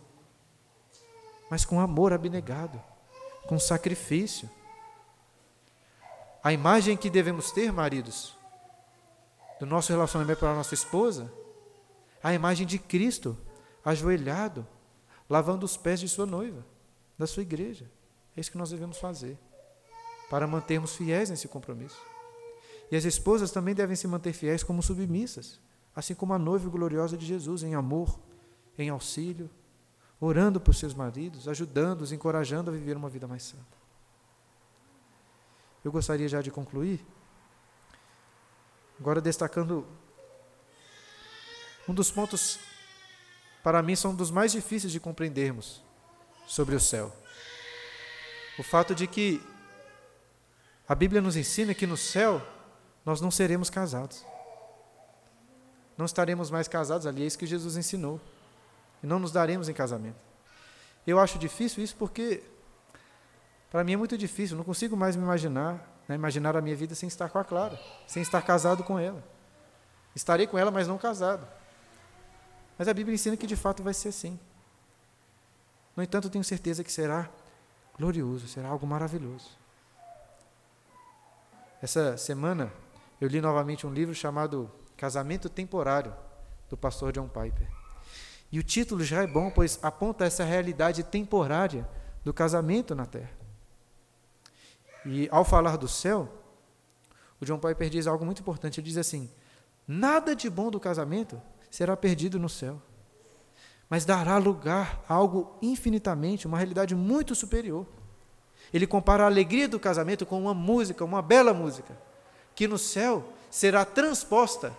[1.50, 2.82] mas com amor abnegado,
[3.48, 4.50] com sacrifício.
[6.44, 8.36] A imagem que devemos ter, maridos,
[9.60, 11.32] do nosso relacionamento com a nossa esposa,
[12.22, 13.38] a imagem de Cristo,
[13.84, 14.68] ajoelhado,
[15.30, 16.66] lavando os pés de sua noiva,
[17.18, 17.90] da sua igreja.
[18.36, 19.38] É isso que nós devemos fazer,
[20.30, 22.00] para mantermos fiéis nesse compromisso.
[22.92, 25.60] E as esposas também devem se manter fiéis como submissas,
[25.96, 28.20] assim como a noiva gloriosa de Jesus, em amor,
[28.78, 29.50] em auxílio,
[30.20, 33.86] orando por seus maridos, ajudando-os, encorajando a viver uma vida mais santa.
[35.84, 37.06] Eu gostaria já de concluir,
[39.00, 39.86] agora destacando
[41.88, 42.60] um dos pontos,
[43.64, 45.84] para mim, são dos mais difíceis de compreendermos
[46.48, 47.12] sobre o céu.
[48.58, 49.42] O fato de que
[50.88, 52.42] a Bíblia nos ensina que no céu
[53.06, 54.26] nós não seremos casados.
[55.98, 58.20] Não estaremos mais casados ali, é isso que Jesus ensinou.
[59.02, 60.18] E não nos daremos em casamento.
[61.06, 62.44] Eu acho difícil isso porque
[63.72, 65.74] para mim é muito difícil, não consigo mais me imaginar,
[66.08, 69.24] né, imaginar a minha vida sem estar com a Clara, sem estar casado com ela.
[70.16, 71.46] Estarei com ela, mas não casado.
[72.78, 74.40] Mas a Bíblia ensina que de fato vai ser assim.
[75.96, 77.30] No entanto, tenho certeza que será
[77.98, 79.50] glorioso, será algo maravilhoso.
[81.82, 82.72] Essa semana
[83.22, 86.14] eu li novamente um livro chamado Casamento Temporário,
[86.70, 87.68] do pastor John Piper.
[88.52, 91.88] E o título já é bom, pois aponta essa realidade temporária
[92.24, 93.32] do casamento na terra.
[95.06, 96.28] E ao falar do céu,
[97.40, 98.80] o John Piper diz algo muito importante.
[98.80, 99.30] Ele diz assim:
[99.88, 102.82] nada de bom do casamento será perdido no céu,
[103.90, 107.86] mas dará lugar a algo infinitamente, uma realidade muito superior.
[108.74, 111.98] Ele compara a alegria do casamento com uma música, uma bela música,
[112.56, 114.74] que no céu será transposta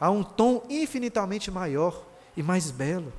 [0.00, 2.04] a um tom infinitamente maior
[2.36, 3.12] e mais belo.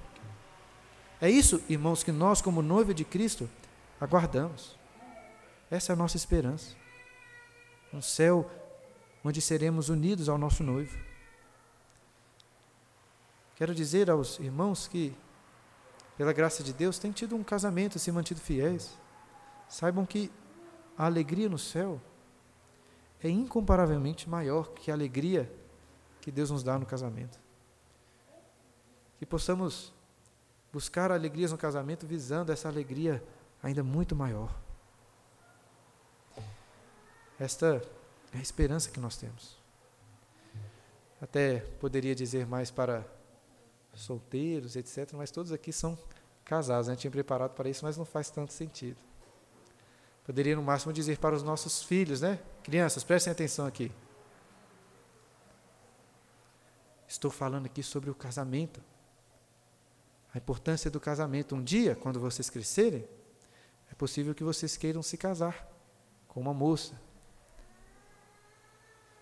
[1.21, 3.49] É isso, irmãos, que nós, como noiva de Cristo,
[3.99, 4.75] aguardamos.
[5.71, 6.75] Essa é a nossa esperança.
[7.93, 8.49] Um céu
[9.23, 10.97] onde seremos unidos ao nosso noivo.
[13.55, 15.15] Quero dizer aos irmãos que,
[16.17, 18.97] pela graça de Deus, têm tido um casamento, se mantido fiéis.
[19.69, 20.29] Saibam que
[20.97, 22.01] a alegria no céu
[23.23, 25.51] é incomparavelmente maior que a alegria
[26.19, 27.39] que Deus nos dá no casamento.
[29.17, 29.93] Que possamos
[30.71, 33.23] buscar alegrias no casamento visando essa alegria
[33.63, 34.53] ainda muito maior.
[37.39, 37.81] Esta
[38.33, 39.57] é a esperança que nós temos.
[41.21, 43.14] Até poderia dizer mais para
[44.01, 45.97] solteiros, etc., mas todos aqui são
[46.43, 46.87] casados.
[46.87, 46.95] Né?
[46.95, 48.97] Tinha preparado para isso, mas não faz tanto sentido.
[50.25, 52.39] Poderia, no máximo, dizer para os nossos filhos, né?
[52.63, 53.91] Crianças, prestem atenção aqui.
[57.07, 58.81] Estou falando aqui sobre o casamento.
[60.33, 61.55] A importância do casamento.
[61.55, 63.07] Um dia, quando vocês crescerem,
[63.91, 65.67] é possível que vocês queiram se casar
[66.27, 66.99] com uma moça.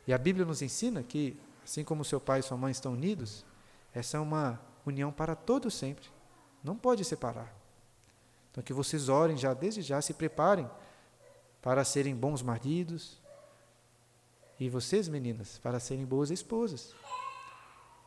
[0.08, 3.46] E a Bíblia nos ensina que, assim como seu pai e sua mãe estão unidos,
[3.94, 6.06] essa é uma união para todo sempre.
[6.64, 7.54] Não pode separar.
[8.52, 10.70] Então que vocês orem já desde já, se preparem
[11.62, 13.22] para serem bons maridos,
[14.60, 16.94] e vocês, meninas, para serem boas esposas.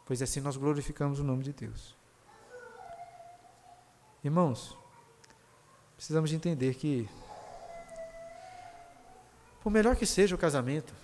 [0.04, 1.94] Pois assim nós glorificamos o nome de Deus.
[4.22, 4.76] Irmãos,
[5.96, 7.08] precisamos de entender que,
[9.62, 10.94] por melhor que seja o casamento,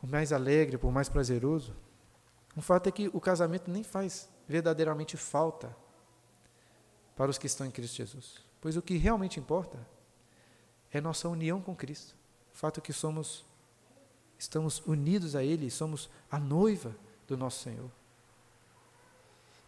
[0.00, 1.74] por mais alegre, por mais prazeroso,
[2.56, 5.76] o fato é que o casamento nem faz verdadeiramente falta
[7.14, 8.42] para os que estão em Cristo Jesus.
[8.60, 9.78] Pois o que realmente importa
[10.90, 12.14] é nossa união com Cristo.
[12.52, 13.44] O fato é que somos
[14.38, 16.94] estamos unidos a ele, somos a noiva
[17.26, 17.90] do nosso Senhor.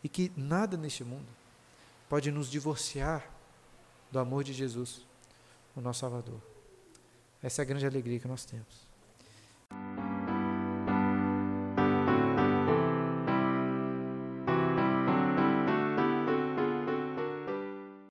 [0.02, 1.28] E que nada neste mundo
[2.08, 3.30] pode nos divorciar
[4.10, 5.06] do amor de Jesus,
[5.76, 6.40] o nosso Salvador.
[7.42, 8.87] Essa é a grande alegria que nós temos.